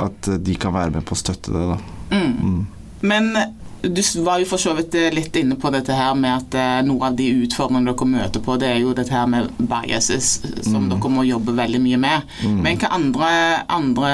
at 0.06 0.28
de 0.44 0.54
kan 0.56 0.72
være 0.72 0.90
med 0.92 1.04
på 1.04 1.14
å 1.14 1.20
støtte 1.22 1.52
det, 1.52 1.66
da. 1.74 1.78
Mm. 2.10 2.36
Mm. 2.42 2.66
Men 3.02 3.36
du 3.82 4.02
var 4.24 4.40
jo 4.42 4.46
for 4.50 4.58
så 4.58 4.72
vidt 4.76 4.94
eh, 4.98 5.10
litt 5.14 5.36
inne 5.36 5.56
på 5.60 5.70
dette 5.74 5.94
her 5.94 6.14
med 6.18 6.32
at 6.36 6.56
noen 6.86 6.96
noe 6.96 7.10
av 7.10 7.16
de 7.18 7.26
utfordringene 7.44 7.92
dere 7.92 8.08
møter 8.08 8.40
på, 8.44 8.56
det 8.60 8.68
er 8.72 8.78
jo 8.82 8.94
dette 8.96 9.12
her 9.14 9.26
med 9.30 9.50
biases, 9.58 10.40
som 10.64 10.86
Mm. 10.86 10.88
dere 10.94 11.10
må 11.12 11.24
jobbe 11.26 11.52
veldig 11.56 11.80
mye 11.82 11.98
med. 11.98 12.22
Mm. 12.44 12.60
Men 12.62 12.78
hva 12.78 12.90
andre, 12.96 13.30
andre 13.68 14.12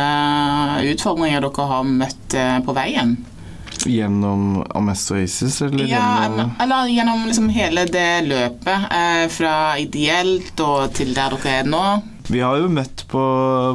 utfordringer 0.92 1.40
dere 1.44 1.68
har 1.72 1.85
møtt 1.85 2.35
eh, 2.35 2.59
på 2.64 2.75
veien? 2.77 3.16
Gjennom 3.83 4.62
Amest 4.79 5.11
Oasis, 5.11 5.61
eller 5.62 5.87
Ja, 5.90 6.03
gjennom 6.22 6.53
eller 6.61 6.87
gjennom 6.92 7.25
liksom 7.27 7.48
hele 7.51 7.85
det 7.90 8.25
løpet, 8.29 8.88
eh, 8.94 9.27
fra 9.33 9.55
ideelt 9.79 10.61
og 10.61 10.92
til 10.94 11.14
der 11.14 11.35
dere 11.35 11.57
er 11.62 11.64
nå. 11.70 11.85
Vi 12.31 12.38
har 12.40 12.59
jo 12.61 12.68
møtt 12.70 13.05
på, 13.11 13.22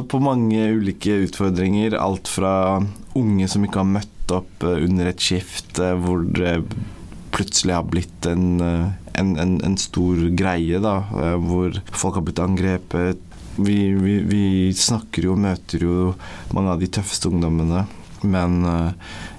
på 0.08 0.20
mange 0.24 0.70
ulike 0.72 1.18
utfordringer. 1.26 1.98
Alt 2.00 2.28
fra 2.32 2.80
unge 3.18 3.48
som 3.48 3.64
ikke 3.66 3.82
har 3.82 3.90
møtt 3.98 4.14
opp 4.34 4.64
eh, 4.66 4.84
under 4.86 5.10
et 5.10 5.20
skift, 5.22 5.78
eh, 5.82 5.94
hvor 5.98 6.24
det 6.36 6.58
plutselig 7.34 7.74
har 7.76 7.86
blitt 7.88 8.26
en, 8.30 8.60
eh, 8.64 8.88
en, 9.20 9.34
en, 9.40 9.54
en 9.64 9.76
stor 9.80 10.20
greie, 10.38 10.80
da. 10.82 10.96
Hvor 11.42 11.80
folk 11.92 12.18
har 12.20 12.26
blitt 12.28 12.42
angrepet. 12.42 13.20
Vi, 13.58 13.78
vi, 13.98 14.18
vi 14.22 14.42
snakker 14.78 15.26
jo 15.26 15.34
og 15.34 15.42
møter 15.42 15.82
jo 15.82 16.12
mange 16.54 16.74
av 16.76 16.82
de 16.82 16.90
tøffeste 16.94 17.30
ungdommene. 17.32 17.86
Men 18.22 18.60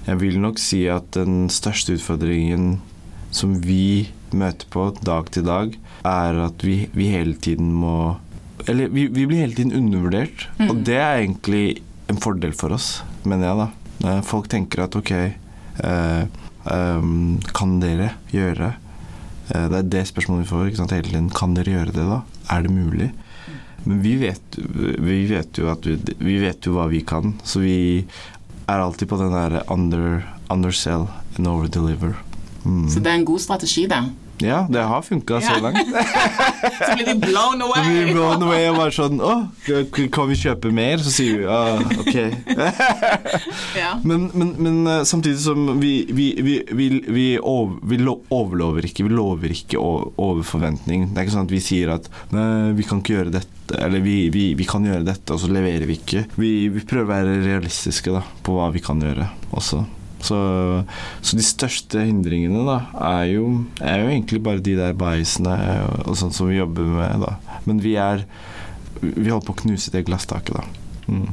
jeg 0.06 0.16
vil 0.20 0.38
nok 0.40 0.60
si 0.60 0.82
at 0.92 1.10
den 1.16 1.48
største 1.52 1.96
utfordringen 1.98 2.78
som 3.32 3.54
vi 3.64 4.08
møter 4.36 4.68
på 4.72 4.86
dag 5.04 5.28
til 5.34 5.44
dag, 5.48 5.74
er 6.08 6.38
at 6.46 6.62
vi, 6.64 6.82
vi 6.96 7.10
hele 7.12 7.34
tiden 7.40 7.72
må 7.76 8.16
Eller 8.68 8.88
vi, 8.92 9.06
vi 9.08 9.24
blir 9.28 9.40
hele 9.40 9.56
tiden 9.56 9.72
undervurdert, 9.76 10.46
og 10.68 10.74
Mm. 10.76 10.84
det 10.84 10.96
er 11.00 11.18
egentlig 11.22 11.64
en 12.12 12.20
fordel 12.20 12.52
for 12.52 12.72
oss, 12.76 13.02
mener 13.24 13.46
jeg, 13.48 13.56
da. 13.56 13.68
Eh, 14.04 14.20
Folk 14.26 14.48
tenker 14.48 14.84
at 14.84 14.96
ok, 14.96 15.10
eh, 15.16 16.22
ehm, 16.72 17.40
kan 17.56 17.78
dere 17.82 18.14
gjøre 18.32 18.72
eh, 18.72 19.66
Det 19.70 19.78
er 19.78 19.90
det 19.94 20.04
spørsmålet 20.08 20.46
vi 20.46 20.50
får 20.50 20.70
ikke 20.70 20.82
sant, 20.82 20.94
hele 20.96 21.08
tiden. 21.10 21.30
Kan 21.34 21.56
dere 21.58 21.74
gjøre 21.76 21.96
det, 21.96 22.06
da? 22.08 22.22
Er 22.54 22.64
det 22.66 22.72
mulig? 22.74 23.10
Men 23.84 24.02
vi 24.04 24.16
vet, 24.20 24.58
vi 25.00 25.22
vet 25.30 25.56
jo 25.56 25.72
vi, 25.84 25.96
vi 26.20 26.36
vet 26.42 26.66
jo 26.66 26.74
hva 26.76 26.84
vi 26.90 27.00
kan, 27.00 27.32
så 27.44 27.62
vi 27.62 28.04
er 28.68 28.82
alltid 28.82 29.08
på 29.08 29.16
den 29.16 29.32
der 29.32 29.62
under, 29.72 30.20
undersell 30.52 31.08
and 31.38 31.48
overdeliver. 31.48 32.12
Mm. 32.64 32.90
Så 32.92 33.00
det 33.00 33.08
er 33.08 33.16
en 33.22 33.24
god 33.24 33.40
strategi, 33.40 33.86
det. 33.88 34.02
Ja, 34.40 34.66
det 34.70 34.82
har 34.88 35.02
funka 35.02 35.40
så 35.40 35.60
langt. 35.60 35.78
Så 36.80 36.94
blir 36.96 37.06
de 37.06 37.14
blown 37.20 37.62
away! 37.62 37.84
blir 37.90 38.12
blown 38.14 38.42
away 38.42 38.68
og 38.70 38.78
bare 38.78 38.92
sånn 38.94 39.20
Å, 39.20 39.34
kan 40.12 40.28
vi 40.30 40.36
kjøpe 40.38 40.70
mer? 40.74 41.02
Så 41.04 41.12
sier 41.12 41.40
vi 41.40 41.44
ja, 41.44 41.60
ok. 42.00 42.16
Ja. 43.80 43.92
Men, 44.04 44.28
men, 44.34 44.54
men 44.60 44.78
eh, 44.88 45.02
samtidig 45.08 45.40
som 45.42 45.68
vi, 45.80 45.92
vi, 46.08 46.30
vi, 46.40 46.56
vi, 46.76 46.88
vi, 47.06 47.26
over, 47.38 48.08
overlover 48.32 48.88
ikke, 48.88 49.06
vi 49.06 49.14
lover 49.14 49.54
ikke 49.54 49.80
over 49.80 50.42
forventning. 50.46 51.10
Det 51.10 51.20
er 51.20 51.28
ikke 51.28 51.36
sånn 51.36 51.48
at 51.48 51.54
vi 51.54 51.62
sier 51.64 51.94
at 51.94 52.10
nei, 52.34 52.72
vi 52.78 52.86
kan 52.88 53.00
ikke 53.02 53.16
gjøre 53.18 53.36
dette, 53.38 53.78
eller 53.78 54.04
vi, 54.04 54.16
vi, 54.34 54.50
vi 54.58 54.68
kan 54.68 54.86
gjøre 54.86 55.06
dette, 55.06 55.36
og 55.36 55.42
så 55.42 55.52
leverer 55.52 55.86
vi 55.88 56.00
ikke. 56.00 56.26
Vi, 56.40 56.52
vi 56.72 56.84
prøver 56.84 57.06
å 57.06 57.12
være 57.14 57.38
realistiske 57.46 58.14
da, 58.16 58.24
på 58.44 58.58
hva 58.58 58.70
vi 58.74 58.84
kan 58.84 59.02
gjøre 59.04 59.30
også. 59.56 59.84
Så, 60.20 60.38
så 61.24 61.36
de 61.38 61.44
største 61.46 62.02
hindringene 62.04 62.60
da, 62.66 62.78
er 63.20 63.24
jo, 63.32 63.44
er 63.80 64.02
jo 64.02 64.08
egentlig 64.12 64.42
bare 64.44 64.60
de 64.64 64.74
der 64.76 64.92
bajsene 65.00 65.54
og 66.04 66.16
sånt 66.20 66.36
som 66.36 66.50
vi 66.50 66.58
jobber 66.58 66.84
med. 66.84 67.24
da. 67.24 67.58
Men 67.64 67.80
vi 67.80 67.94
er 68.00 68.26
Vi 69.00 69.30
holder 69.30 69.46
på 69.46 69.54
å 69.54 69.60
knuse 69.62 69.88
det 69.94 70.02
glasstaket, 70.04 70.58
da. 70.58 70.64
Mm. 71.08 71.30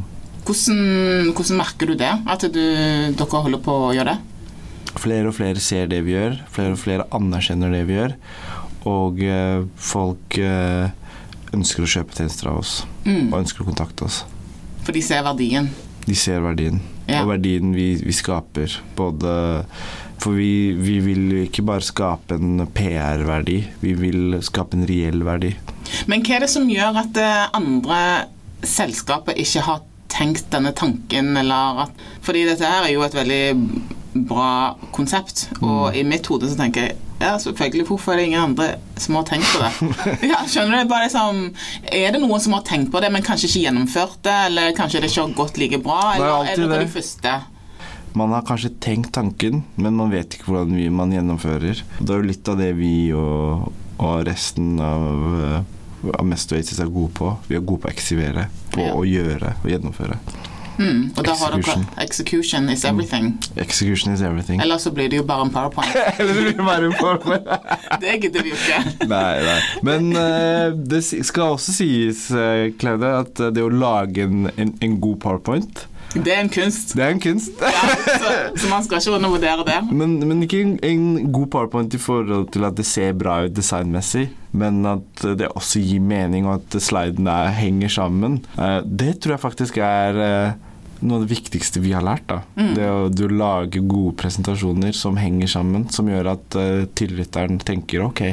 Hvordan, 0.47 1.34
hvordan 1.36 1.58
merker 1.60 1.89
du 1.91 1.95
det? 2.00 2.13
At 2.32 2.45
du, 2.47 2.62
dere 3.19 3.41
holder 3.43 3.60
på 3.65 3.73
å 3.89 3.93
gjøre 3.97 4.13
det? 4.13 4.21
Flere 4.97 5.28
og 5.28 5.36
flere 5.36 5.60
ser 5.60 5.89
det 5.91 6.00
vi 6.06 6.13
gjør, 6.15 6.38
flere 6.50 6.78
og 6.78 6.80
flere 6.80 7.04
anerkjenner 7.13 7.73
det 7.76 7.82
vi 7.89 7.97
gjør, 7.97 8.13
og 8.88 9.19
eh, 9.19 9.65
folk 9.76 10.38
eh, 10.39 10.88
ønsker 11.54 11.84
å 11.84 11.89
kjøpe 11.91 12.15
tjenester 12.15 12.47
av 12.54 12.62
oss, 12.63 12.78
Mm. 13.04 13.28
og 13.34 13.41
ønsker 13.41 13.63
å 13.63 13.67
kontakte 13.67 14.08
oss. 14.08 14.21
For 14.88 14.95
de 14.95 15.04
ser 15.04 15.21
verdien. 15.28 15.67
De 16.08 16.15
ser 16.15 16.39
verdien, 16.43 16.80
Ja. 17.08 17.22
og 17.24 17.30
verdien 17.34 17.74
vi, 17.76 17.96
vi 18.00 18.13
skaper. 18.15 18.72
Både 18.96 19.65
For 20.17 20.34
vi, 20.34 20.72
vi 20.74 20.96
vil 21.04 21.34
ikke 21.43 21.62
bare 21.67 21.84
skape 21.86 22.36
en 22.39 22.63
PR-verdi, 22.74 23.60
vi 23.84 23.91
vil 23.93 24.39
skape 24.41 24.74
en 24.80 24.88
reell 24.89 25.22
verdi. 25.28 25.52
Men 26.10 26.24
hva 26.26 26.36
er 26.39 26.46
det 26.48 26.50
som 26.50 26.65
gjør 26.72 26.98
at 27.04 27.20
eh, 27.22 27.43
andre 27.54 28.00
selskaper 28.65 29.38
ikke 29.38 29.62
har 29.67 29.84
tenkt 30.10 30.48
denne 30.52 30.72
tanken, 30.74 31.36
eller 31.38 31.84
at 31.86 31.91
Fordi 32.26 32.46
dette 32.48 32.65
her 32.65 32.88
er 32.88 32.93
jo 32.96 33.04
et 33.06 33.13
veldig 33.13 34.26
bra 34.28 34.50
konsept, 34.96 35.50
og 35.62 35.93
i 35.96 36.02
mitt 36.08 36.26
hode 36.32 36.50
så 36.50 36.58
tenker 36.58 36.88
jeg 36.88 36.98
ja, 37.19 37.34
selvfølgelig. 37.41 37.86
Hvorfor 37.89 38.13
er 38.13 38.17
det 38.21 38.25
ingen 38.30 38.41
andre 38.43 38.67
som 39.01 39.15
har 39.19 39.23
tenkt 39.30 39.49
på 39.53 39.62
det? 39.63 39.71
Ja, 40.32 40.43
skjønner 40.49 40.84
du? 40.84 40.89
Bare 40.91 41.08
liksom, 41.08 41.43
Er 41.91 42.12
det 42.15 42.21
noen 42.23 42.41
som 42.43 42.53
har 42.58 42.63
tenkt 42.67 42.91
på 42.93 43.01
det, 43.03 43.12
men 43.13 43.25
kanskje 43.25 43.49
ikke 43.49 43.63
gjennomført 43.67 44.19
det? 44.27 44.36
Eller 44.51 44.73
kanskje 44.77 45.01
det 45.03 45.12
ikke 45.12 45.25
har 45.25 45.38
gått 45.41 45.58
like 45.62 45.80
bra? 45.86 45.99
er 46.15 46.21
Eller 46.21 46.51
er 46.53 46.62
det 46.75 46.82
de 46.86 46.91
første? 46.97 47.36
Man 48.17 48.32
har 48.34 48.41
kanskje 48.47 48.71
tenkt 48.82 49.12
tanken, 49.13 49.63
men 49.75 49.93
man 49.99 50.10
vet 50.10 50.34
ikke 50.38 50.49
hvordan 50.49 50.73
vi, 50.77 50.88
man 50.89 51.12
gjennomfører. 51.13 51.84
Det 51.99 52.10
er 52.10 52.21
jo 52.23 52.25
litt 52.32 52.47
av 52.49 52.58
det 52.58 52.71
vi 52.80 52.93
og, 53.13 53.67
og 54.01 54.15
resten 54.25 54.80
av, 54.82 55.27
eh, 55.43 56.13
av 56.17 56.25
Mest 56.25 56.53
Oasis 56.56 56.80
er 56.82 56.89
gode 56.89 57.13
på. 57.19 57.34
Vi 57.49 57.58
er 57.60 57.62
gode 57.62 57.84
på 57.84 57.91
å 57.91 57.93
eksivere, 57.93 58.47
på 58.73 58.82
Ja. 58.88 58.93
å 58.97 59.06
gjøre 59.06 59.53
og 59.63 59.69
gjennomføre. 59.69 60.17
Mm, 60.78 61.12
og 61.18 61.24
da 61.26 61.34
har 61.40 61.56
dere 61.58 61.78
Execution. 62.04 62.70
Is 62.70 62.84
everything. 62.86 63.32
Execution 63.58 64.13
is 64.13 64.22
everything. 64.22 64.62
Eller 64.62 64.78
så 64.78 64.92
blir 64.94 65.10
det 65.10 65.18
jo 65.18 65.24
bare 65.28 65.48
en 65.48 65.50
powerpoint. 65.54 65.96
Eller 66.20 66.34
det 66.34 66.44
blir 66.54 66.63
bare 66.66 66.86
en 66.92 66.94
powerpoint. 67.00 67.48
Det 68.02 68.16
gidder 68.22 68.44
vi 68.46 68.52
jo 68.54 68.58
ikke. 68.60 69.08
Nei, 69.10 69.42
nei. 69.48 69.60
Men 69.88 70.10
uh, 70.13 70.76
det 70.78 71.02
skal 71.04 71.56
også 71.58 71.74
sies, 71.74 72.28
uh, 72.32 72.68
Claudia, 72.80 73.24
at 73.24 73.40
eh, 73.42 73.50
det 73.56 73.63
å 73.66 73.70
lage 73.74 74.28
en, 74.28 74.50
en, 74.58 74.74
en 74.84 74.98
god 75.02 75.18
powerpoint, 75.24 75.88
Det 76.13 76.32
er 76.34 76.40
en 76.46 76.50
kunst. 76.50 76.94
det 76.96 77.04
er 77.04 77.12
en 77.16 77.20
kunst. 77.22 77.58
Ja, 77.62 77.88
så, 78.22 78.30
så 78.62 78.70
man 78.72 78.86
skal 78.86 79.02
ikke 79.02 79.18
undervurdere 79.18 79.66
det. 79.68 79.80
Men, 79.92 80.13
men 80.30 80.46
ikke 80.46 80.62
en, 80.63 80.76
en 80.88 81.32
god 81.36 81.50
powerpoint 81.56 81.94
i 81.98 82.00
forhold 82.02 82.48
til 82.54 82.63
at 82.70 82.78
det 82.80 82.86
ser 82.88 83.18
bra 83.18 83.42
ut 83.48 83.56
designmessig, 83.58 84.28
men 84.58 84.80
at 84.88 85.26
det 85.42 85.50
også 85.52 85.82
gir 85.84 86.00
mening, 86.02 86.48
og 86.48 86.62
at 86.62 86.80
slidene 86.82 87.36
henger 87.58 87.92
sammen. 87.98 88.40
Eh, 88.58 88.80
Det 88.88 89.18
tror 89.22 89.36
jeg 89.38 89.44
faktisk 89.44 89.78
er 89.84 90.22
eh, 90.30 90.56
noe 91.01 91.19
av 91.19 91.25
det 91.25 91.31
viktigste 91.31 91.81
vi 91.83 91.93
har 91.95 92.05
lært. 92.05 92.25
da. 92.29 92.41
Mm. 92.57 92.71
Det 92.77 92.88
å 92.89 93.10
du 93.13 93.25
lage 93.31 93.81
gode 93.83 94.15
presentasjoner 94.21 94.95
som 94.97 95.19
henger 95.19 95.51
sammen, 95.51 95.88
som 95.93 96.10
gjør 96.10 96.31
at 96.33 96.57
uh, 96.60 96.86
tillytteren 96.97 97.60
tenker 97.63 98.05
ok, 98.07 98.23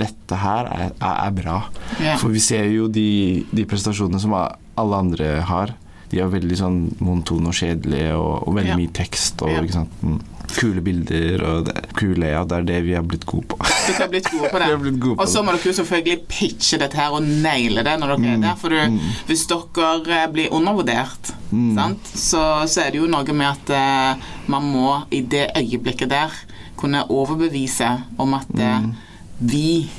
dette 0.00 0.40
her 0.40 0.70
er, 0.72 0.96
er, 0.96 1.30
bra. 1.36 1.60
Yeah. 1.98 2.18
For 2.20 2.32
vi 2.32 2.42
ser 2.42 2.70
jo 2.72 2.88
de, 2.92 3.44
de 3.52 3.66
presentasjonene 3.68 4.22
som 4.22 4.34
alle 4.34 5.04
andre 5.04 5.38
har. 5.46 5.76
de 6.10 6.18
er 6.18 6.30
veldig 6.30 6.56
sånn 6.58 6.78
montone 7.06 7.52
og 7.52 7.54
kjedelige, 7.54 8.14
og, 8.18 8.48
og 8.48 8.56
veldig 8.56 8.72
yeah. 8.72 8.80
mye 8.80 8.94
tekst. 8.96 9.42
Og, 9.44 9.52
yeah. 9.52 9.62
ikke 9.62 9.78
sant? 9.78 10.38
Mm. 10.50 10.60
Kule 10.60 10.80
bilder 10.84 11.42
og 11.46 11.64
det, 11.68 11.74
kule, 11.96 12.26
ja, 12.32 12.40
det 12.44 12.56
er 12.58 12.64
det 12.68 12.78
vi 12.84 12.94
har 12.96 13.04
blitt 13.06 13.24
gode 13.28 13.46
på. 13.52 13.56
Dere 13.62 13.96
har 14.02 14.08
blitt 14.12 14.30
gode 14.32 14.50
på 14.50 14.58
det. 14.62 14.68
gode 15.00 15.16
på 15.16 15.22
Og 15.22 15.28
så 15.30 15.42
må 15.46 15.54
dere 15.54 15.74
selvfølgelig 15.78 16.18
pitche 16.28 16.78
dette 16.82 16.98
her 16.98 17.14
og 17.16 17.22
naile 17.22 17.84
det 17.86 17.94
når 18.02 18.16
dere 18.16 18.34
er 18.34 18.42
der. 18.44 18.56
For 18.60 18.74
du, 18.74 18.98
hvis 19.30 19.46
dere 19.50 20.18
eh, 20.20 20.26
blir 20.34 20.52
undervurdert, 20.56 21.34
Mm. 21.50 21.74
sant? 21.74 22.06
Så, 22.14 22.40
så 22.70 22.84
er 22.84 22.92
det 22.94 23.00
jo 23.00 23.08
noe 23.10 23.32
med 23.34 23.48
at 23.48 23.70
uh, 23.74 24.28
man 24.52 24.68
må 24.70 24.92
i 25.10 25.18
det 25.26 25.48
øyeblikket 25.58 26.12
der 26.12 26.30
kunne 26.78 27.00
overbevise 27.10 27.88
om 28.22 28.34
at 28.38 28.46
uh, 28.54 28.76
Mm. 28.84 28.92
vi 29.40 29.90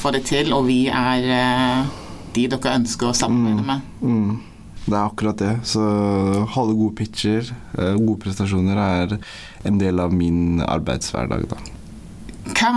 får 0.00 0.16
det 0.16 0.24
til, 0.30 0.52
og 0.56 0.64
vi 0.66 0.86
er 0.88 1.28
uh, 1.28 1.86
de 2.32 2.46
dere 2.48 2.76
ønsker 2.80 3.10
å 3.10 3.16
samarbeide 3.20 3.66
med. 3.68 4.47
Mm. 4.88 4.92
Det 4.92 4.98
er 4.98 5.04
akkurat 5.04 5.42
det. 5.42 5.54
Så 5.68 5.84
holde 6.54 6.76
gode 6.78 6.96
pitcher, 6.96 7.52
eh, 7.78 7.94
gode 7.94 8.18
prestasjoner, 8.24 8.76
er 8.78 9.18
en 9.68 9.78
del 9.78 10.00
av 10.00 10.12
min 10.12 10.62
arbeidshverdag, 10.64 11.48
da. 11.48 11.56
Hva 12.48 12.72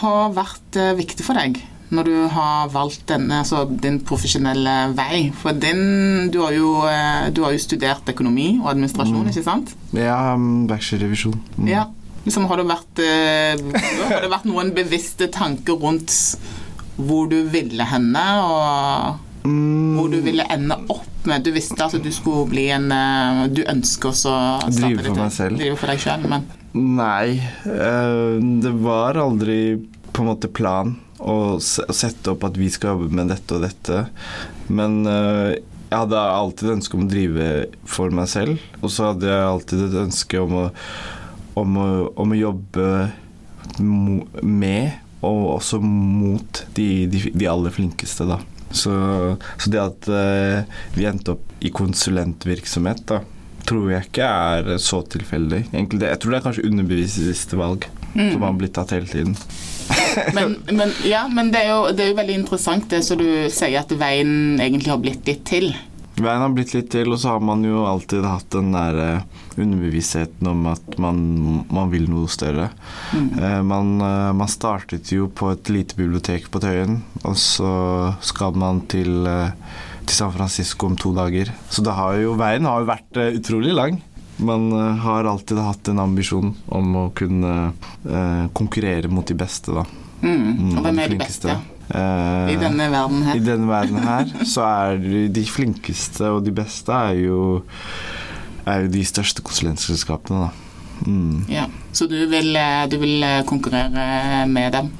har 0.00 0.32
vært 0.34 0.76
eh, 0.76 0.96
viktig 0.98 1.24
for 1.24 1.38
deg 1.38 1.60
når 1.94 2.04
du 2.04 2.16
har 2.28 2.68
valgt 2.68 3.06
denne, 3.08 3.38
altså 3.40 3.62
din 3.64 4.00
profesjonelle 4.04 4.92
vei? 4.98 5.30
For 5.32 5.56
din, 5.56 6.28
du 6.34 6.42
har 6.42 6.52
jo, 6.52 6.82
eh, 6.90 7.30
du 7.32 7.44
har 7.46 7.54
jo 7.54 7.62
studert 7.62 8.10
økonomi 8.10 8.58
og 8.58 8.72
administrasjon, 8.74 9.30
ikke 9.30 9.46
sant? 9.46 9.72
Ja, 9.96 10.34
mm, 10.36 10.66
bachelorrevisjon. 10.68 11.38
Mm. 11.56 11.70
Ja. 11.70 11.86
Liksom, 12.26 12.44
har, 12.50 12.60
det 12.60 12.66
vært, 12.68 13.00
har 14.10 14.20
det 14.20 14.28
vært 14.28 14.44
noen 14.50 14.74
bevisste 14.76 15.30
tanker 15.32 15.78
rundt 15.80 16.12
hvor 16.98 17.30
du 17.30 17.38
ville 17.48 17.86
henne, 17.86 18.24
og 18.42 19.27
Mm, 19.48 19.96
hvor 19.96 20.10
du 20.12 20.18
ville 20.24 20.44
ende 20.52 20.76
opp 20.92 21.26
med? 21.28 21.44
Du 21.46 21.52
visste 21.54 21.86
at 21.86 21.96
du 22.02 22.08
skulle 22.12 22.48
bli 22.50 22.66
en 22.74 22.90
eh, 22.92 23.44
Du 23.54 23.62
ønsker 23.64 24.12
også 24.12 24.32
å 24.34 24.70
Drive 24.74 25.06
for 25.06 25.20
meg 25.22 25.34
selv. 25.34 25.60
Drive 25.60 25.78
for 25.80 25.92
deg 25.92 26.02
sjøl, 26.04 26.26
men 26.28 26.48
Nei, 26.78 27.38
eh, 27.64 28.34
det 28.62 28.74
var 28.84 29.18
aldri 29.18 29.60
på 30.12 30.24
en 30.24 30.28
måte 30.28 30.50
plan 30.52 30.96
å 31.18 31.58
sette 31.58 32.34
opp 32.34 32.44
at 32.46 32.58
vi 32.60 32.68
skal 32.70 32.94
jobbe 32.94 33.08
med 33.18 33.32
dette 33.32 33.56
og 33.56 33.64
dette. 33.64 34.04
Men 34.70 35.00
eh, 35.08 35.56
jeg 35.88 35.96
hadde 36.02 36.20
alltid 36.20 36.68
et 36.68 36.74
ønske 36.76 36.98
om 36.98 37.06
å 37.06 37.10
drive 37.10 37.48
for 37.88 38.14
meg 38.14 38.28
selv. 38.30 38.60
Og 38.82 38.92
så 38.92 39.10
hadde 39.10 39.30
jeg 39.30 39.48
alltid 39.48 39.86
et 39.88 39.98
ønske 40.04 40.42
om 40.44 40.54
å, 40.60 40.66
om 41.58 41.80
å, 41.80 41.88
om 42.20 42.34
å 42.34 42.38
jobbe 42.38 42.88
med, 43.80 44.98
og 45.24 45.40
også 45.56 45.80
mot, 45.82 46.62
de, 46.76 46.88
de, 47.10 47.24
de 47.32 47.50
aller 47.50 47.74
flinkeste, 47.74 48.28
da. 48.28 48.38
Så, 48.70 48.92
så 49.56 49.70
det 49.72 49.80
at 49.80 50.08
uh, 50.12 50.80
vi 50.94 51.06
endte 51.08 51.34
opp 51.36 51.64
i 51.64 51.72
konsulentvirksomhet, 51.74 53.04
da, 53.08 53.22
tror 53.68 53.90
jeg 53.92 54.08
ikke 54.08 54.28
er 54.28 54.76
så 54.82 55.00
tilfeldig. 55.12 55.64
Egentlig 55.72 56.08
jeg 56.08 56.20
tror 56.22 56.34
det 56.34 56.38
er 56.38 56.46
kanskje 56.46 56.68
underbevisste 56.68 57.58
valg 57.60 57.88
som 58.14 58.44
har 58.44 58.54
blitt 58.58 58.74
tatt 58.76 58.94
hele 58.96 59.08
tiden. 59.10 59.36
men, 60.36 60.56
men, 60.70 60.92
ja, 61.04 61.26
men 61.32 61.52
det, 61.52 61.64
er 61.64 61.74
jo, 61.74 61.82
det 61.96 62.04
er 62.04 62.12
jo 62.12 62.18
veldig 62.18 62.38
interessant 62.42 62.88
det 62.92 63.02
som 63.06 63.20
du 63.20 63.28
sier, 63.52 63.78
at 63.80 63.92
veien 64.00 64.58
egentlig 64.60 64.92
har 64.92 65.02
blitt 65.02 65.28
litt 65.28 65.44
til. 65.48 65.70
Veien 66.18 66.42
har 66.42 66.54
blitt 66.54 66.74
litt 66.74 66.90
til, 66.92 67.12
og 67.14 67.20
så 67.20 67.36
har 67.36 67.44
man 67.44 67.62
jo 67.66 67.84
alltid 67.86 68.26
hatt 68.26 68.48
den 68.54 68.72
der 68.74 69.02
eh, 69.04 69.44
underbevisstheten 69.64 70.48
om 70.50 70.66
at 70.70 70.96
man, 71.00 71.20
man 71.72 71.90
vil 71.92 72.08
noe 72.10 72.28
større. 72.30 72.68
Eh, 73.14 73.60
man, 73.66 73.94
eh, 74.00 74.32
man 74.38 74.50
startet 74.50 75.12
jo 75.14 75.28
på 75.28 75.52
et 75.54 75.70
lite 75.72 75.98
bibliotek 75.98 76.50
på 76.52 76.62
Tøyen, 76.62 77.00
og 77.24 77.36
så 77.40 77.70
skal 78.24 78.58
man 78.58 78.82
til, 78.90 79.26
eh, 79.28 79.54
til 80.04 80.16
San 80.20 80.34
Francisco 80.34 80.90
om 80.90 80.96
to 80.98 81.14
dager. 81.16 81.52
Så 81.70 81.84
det 81.86 81.96
har 81.98 82.18
jo, 82.22 82.36
veien 82.40 82.68
har 82.68 82.84
jo 82.84 82.90
vært 82.92 83.22
eh, 83.22 83.34
utrolig 83.40 83.74
lang. 83.76 84.02
Man 84.38 84.68
har 85.02 85.26
alltid 85.26 85.58
hatt 85.58 85.88
en 85.90 85.98
ambisjon 85.98 86.52
om 86.70 86.92
å 87.00 87.08
kunne 87.18 87.54
eh, 88.06 88.44
konkurrere 88.54 89.10
mot 89.10 89.26
de 89.26 89.34
beste, 89.34 89.74
da. 89.74 89.82
Mm. 90.22 90.38
Mm, 90.38 90.70
Og 90.78 90.86
hvem 90.86 91.02
er 91.02 91.12
de 91.14 91.18
beste 91.24 91.58
Eh, 91.88 92.50
i 92.52 92.56
denne 92.60 92.84
verden 92.92 93.22
her? 93.24 93.36
i 93.38 93.40
denne 93.40 93.64
verden 93.64 94.02
her, 94.04 94.28
så 94.44 94.60
er 94.68 94.98
de, 95.00 95.22
de 95.32 95.44
flinkeste 95.48 96.28
og 96.34 96.42
de 96.44 96.52
beste 96.52 96.92
er 96.92 97.14
jo, 97.22 97.62
er 98.68 98.84
jo 98.86 98.90
de 98.94 99.04
største 99.08 99.42
konsulentselskapene, 99.46 100.48
da. 100.48 100.50
Mm. 101.06 101.44
Ja. 101.52 101.66
Så 101.94 102.08
du 102.10 102.16
vil, 102.30 102.56
eh, 102.58 102.86
du 102.90 102.96
vil 102.98 103.22
eh, 103.22 103.42
konkurrere 103.46 104.46
med 104.50 104.72
dem? 104.74 104.90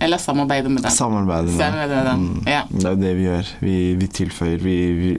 Eller 0.00 0.16
samarbeide 0.20 0.68
med 0.72 0.82
dem? 0.82 0.90
Samarbeide 0.92 1.50
med 1.50 1.58
Samarbeide 1.60 1.96
med 1.96 2.06
dem. 2.08 2.20
Mm. 2.20 2.44
Ja. 2.48 2.62
Det 2.70 2.84
er 2.86 2.94
jo 2.94 3.00
det 3.02 3.12
vi 3.18 3.24
gjør. 3.26 3.48
Vi, 3.60 3.74
vi 4.00 4.06
tilføyer 4.16 4.62
vi, 4.64 4.76
vi, 4.96 5.10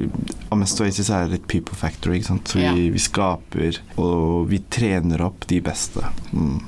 Amesto 0.51 0.83
Oasis 0.85 1.09
er 1.13 1.33
et 1.37 1.45
people 1.47 1.77
factory. 1.77 2.15
Ikke 2.17 2.31
sant? 2.31 2.49
Så 2.49 2.57
vi, 2.57 2.65
Ja. 2.65 2.73
vi 2.73 2.99
skaper 3.01 3.77
og 4.01 4.49
vi 4.49 4.59
trener 4.73 5.21
opp 5.25 5.45
de 5.49 5.59
beste. 5.61 6.01
Mm. 6.33 6.59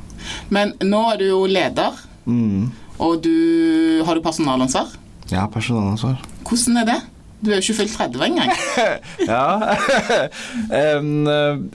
Men 0.53 0.73
nå 0.85 1.01
er 1.13 1.17
du 1.23 1.25
jo 1.31 1.45
leder, 1.49 1.93
Mm. 2.25 2.69
og 3.03 3.17
du 3.25 4.03
har 4.05 4.15
du 4.15 4.21
personalansvar. 4.23 4.87
Jeg 5.29 5.39
har 5.39 5.49
personalansvar. 5.51 6.21
Hvordan 6.47 6.77
er 6.77 6.85
det? 6.85 7.01
Du 7.43 7.51
er 7.51 7.59
jo 7.59 7.63
ikke 7.65 7.79
fylt 7.81 7.97
30 7.97 8.25
engang. 8.29 8.53
Ja. 9.29 9.45
Eh, 10.73 11.01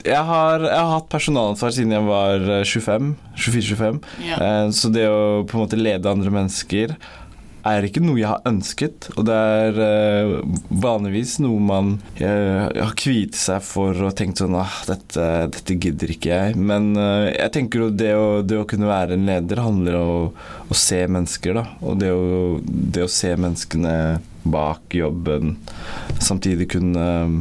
jeg, 0.05 0.21
har, 0.25 0.63
jeg 0.63 0.75
har 0.75 0.91
hatt 0.91 1.07
personalansvar 1.11 1.71
siden 1.75 1.93
jeg 1.93 2.05
var 2.07 2.43
eh, 2.59 2.65
25. 2.65 3.13
24-25. 3.37 3.99
Ja. 4.25 4.37
Uh, 4.41 4.71
Så 4.75 4.91
det 4.93 5.05
å 5.07 5.45
på 5.47 5.57
en 5.57 5.63
måte 5.63 5.79
lede 5.79 6.11
andre 6.11 6.33
mennesker 6.33 6.95
er 7.67 7.85
ikke 7.85 8.01
noe 8.03 8.19
jeg 8.19 8.29
har 8.29 8.45
ønsket, 8.47 9.09
og 9.17 9.25
det 9.27 9.35
er 9.35 9.79
uh, 9.79 10.33
vanligvis 10.81 11.37
noe 11.43 11.59
man 11.63 11.91
uh, 12.21 12.69
har 12.71 12.95
kviet 12.99 13.35
seg 13.37 13.63
for 13.65 13.97
og 14.07 14.15
tenkt 14.17 14.41
sånn 14.41 14.55
ah, 14.59 14.79
dette, 14.87 15.25
dette 15.55 15.75
gidder 15.75 16.13
ikke 16.15 16.31
jeg. 16.31 16.55
Men 16.59 16.93
uh, 16.97 17.27
jeg 17.27 17.53
tenker 17.55 17.85
jo 17.85 17.91
det 17.91 18.13
å, 18.15 18.27
det 18.45 18.61
å 18.61 18.67
kunne 18.69 18.89
være 18.89 19.17
en 19.17 19.27
leder 19.29 19.63
handler 19.63 19.99
om 19.99 20.09
å, 20.15 20.49
å 20.69 20.77
se 20.77 21.03
mennesker, 21.11 21.59
da. 21.59 21.65
Og 21.83 21.99
det 22.01 22.13
å, 22.15 22.59
det 22.63 23.05
å 23.05 23.11
se 23.11 23.35
menneskene 23.35 23.95
bak 24.43 24.95
jobben, 24.95 25.57
samtidig 26.19 26.69
kunne 26.75 27.05
eh, 27.09 27.37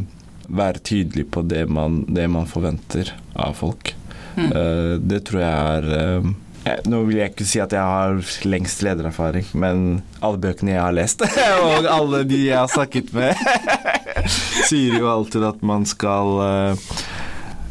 være 0.48 0.82
tydelig 0.84 1.28
på 1.30 1.42
det 1.46 1.66
man, 1.70 2.02
det 2.08 2.26
man 2.32 2.48
forventer 2.48 3.12
av 3.36 3.56
folk. 3.58 3.94
Mm. 4.36 4.50
Eh, 4.52 4.92
det 5.02 5.24
tror 5.28 5.42
jeg 5.42 5.78
er 5.78 5.90
eh, 5.98 6.28
Nå 6.84 7.00
vil 7.06 7.16
jeg 7.16 7.32
ikke 7.32 7.46
si 7.48 7.60
at 7.62 7.72
jeg 7.72 7.80
har 7.80 8.18
lengst 8.44 8.82
ledererfaring, 8.84 9.46
men 9.56 10.02
alle 10.20 10.40
bøkene 10.42 10.74
jeg 10.74 10.82
har 10.82 10.96
lest, 10.96 11.22
og 11.64 11.88
alle 11.88 12.24
de 12.28 12.42
jeg 12.44 12.58
har 12.58 12.68
snakket 12.68 13.14
med, 13.16 13.38
sier 14.68 14.98
jo 14.98 15.08
alltid 15.08 15.46
at 15.48 15.64
man 15.64 15.86
skal 15.88 16.34
eh, 16.44 16.98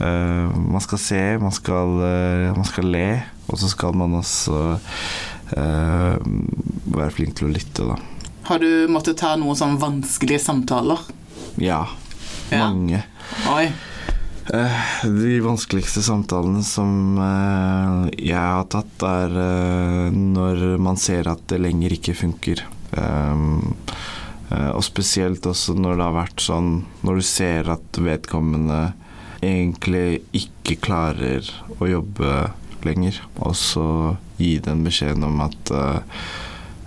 Man 0.01 0.81
skal 0.81 1.01
se, 1.01 1.21
man 1.41 1.53
skal, 1.55 1.95
uh, 1.97 2.51
man 2.53 2.67
skal 2.69 2.85
le, 2.93 3.07
og 3.49 3.57
så 3.57 3.65
skal 3.71 3.95
man 3.97 4.13
også 4.19 4.59
uh, 4.77 6.17
være 6.93 7.13
flink 7.15 7.33
til 7.39 7.47
å 7.47 7.53
lytte, 7.55 7.87
da. 7.87 7.95
Har 8.47 8.59
du 8.63 8.87
måttet 8.87 9.17
ta 9.19 9.33
noen 9.35 9.57
sånn 9.59 9.75
vanskelige 9.81 10.39
samtaler? 10.39 11.01
Ja. 11.59 11.81
Ja. 12.47 12.69
Mange. 12.69 13.01
Oi. 13.51 13.65
Eh, 14.55 14.83
De 15.03 15.39
vanskeligste 15.43 15.99
samtalene 16.05 16.63
som 16.63 17.17
eh, 17.19 18.05
jeg 18.29 18.39
har 18.39 18.63
tatt, 18.71 19.03
er 19.03 19.35
eh, 19.41 20.15
når 20.15 20.77
man 20.79 20.95
ser 20.95 21.27
at 21.27 21.43
det 21.51 21.59
lenger 21.65 21.97
ikke 21.97 22.15
funker. 22.15 22.63
Og 24.47 24.83
spesielt 24.87 25.43
også 25.45 25.75
når 25.75 25.97
det 25.99 26.05
har 26.05 26.13
vært 26.15 26.39
sånn 26.39 26.69
Når 27.03 27.17
du 27.19 27.23
ser 27.27 27.67
at 27.73 27.97
vedkommende 27.99 28.77
egentlig 29.43 30.21
ikke 30.39 30.77
klarer 30.87 31.43
å 31.83 31.89
jobbe 31.91 32.45
lenger, 32.87 33.19
og 33.43 33.57
så 33.59 34.15
gi 34.39 34.55
den 34.63 34.85
beskjeden 34.87 35.27
om 35.27 35.43
at 35.43 35.73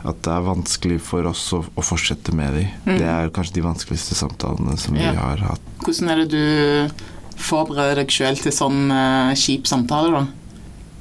at 0.00 0.20
det 0.24 0.32
er 0.32 0.44
vanskelig 0.46 0.98
for 1.04 1.26
oss 1.28 1.42
å, 1.56 1.60
å 1.76 1.84
fortsette 1.84 2.32
med 2.36 2.54
de. 2.56 2.64
Mm. 2.86 2.94
Det 2.96 3.08
er 3.12 3.32
kanskje 3.36 3.58
de 3.58 3.64
vanskeligste 3.66 4.16
samtalene 4.16 4.76
som 4.80 4.96
Ja. 4.96 5.10
vi 5.12 5.20
har 5.20 5.42
hatt. 5.44 5.66
Hvordan 5.84 6.12
er 6.12 6.22
det 6.22 6.28
du 6.32 7.04
forbereder 7.40 8.00
deg 8.02 8.12
sjøl 8.12 8.36
til 8.40 8.52
sånn 8.52 8.90
uh, 8.92 9.32
kjip 9.36 9.68
samtale, 9.68 10.12
da? 10.12 10.24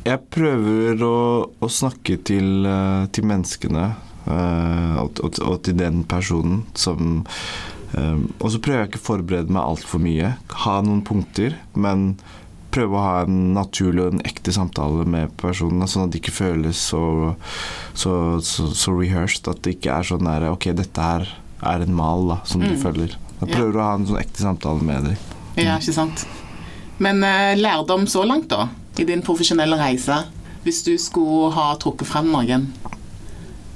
Jeg 0.07 0.23
prøver 0.31 1.01
å, 1.03 1.17
å 1.59 1.67
snakke 1.71 2.17
til, 2.27 2.65
uh, 2.67 3.07
til 3.11 3.27
menneskene 3.27 3.89
uh, 4.27 4.95
og, 5.03 5.19
og, 5.23 5.39
og 5.43 5.59
til 5.67 5.79
den 5.79 6.03
personen 6.07 6.65
som 6.75 7.25
Og 7.89 8.51
så 8.53 8.59
prøver 8.61 8.83
jeg 8.83 8.89
ikke 8.91 8.99
å 8.99 9.05
forberede 9.07 9.49
meg 9.49 9.65
altfor 9.65 9.97
mye. 10.03 10.27
Ha 10.61 10.75
noen 10.85 10.99
punkter, 11.01 11.55
men 11.73 12.19
prøve 12.71 12.97
å 12.97 13.03
ha 13.03 13.13
en 13.25 13.53
naturlig 13.55 14.03
og 14.05 14.13
en 14.13 14.21
ekte 14.27 14.53
samtale 14.55 15.05
med 15.09 15.31
personene, 15.41 15.87
sånn 15.89 16.05
at 16.07 16.13
det 16.13 16.21
ikke 16.21 16.35
føles 16.35 16.77
så, 16.91 17.01
så, 17.97 18.13
så, 18.45 18.67
så 18.77 18.93
rehearsed. 18.97 19.47
At 19.51 19.63
det 19.65 19.77
ikke 19.77 19.95
er 19.99 20.09
sånn 20.09 20.27
der 20.29 20.47
Ok, 20.51 20.69
dette 20.77 21.01
her 21.01 21.27
er 21.65 21.83
en 21.85 21.95
mal 21.97 22.27
da, 22.29 22.37
som 22.47 22.61
du 22.61 22.69
Mm. 22.71 22.81
følger. 22.81 23.15
Jeg 23.41 23.49
Ja. 23.55 23.63
å 23.65 23.81
ha 23.83 23.93
en 23.95 24.05
sånn 24.07 24.19
ekte 24.21 24.43
samtale 24.43 24.81
med 24.83 25.03
dem. 25.03 25.17
Ja, 25.57 25.77
ikke 25.79 25.93
sant? 25.95 26.25
Men 26.99 27.23
uh, 27.23 27.55
lærdom 27.55 28.05
så 28.07 28.25
langt, 28.27 28.49
da? 28.49 28.67
I 28.99 29.05
din 29.07 29.21
profesjonelle 29.21 29.77
reise? 29.79 30.25
Hvis 30.65 30.83
du 30.83 30.97
skulle 30.99 31.53
ha 31.55 31.75
trukket 31.79 32.07
frem 32.07 32.27
noen? 32.31 32.67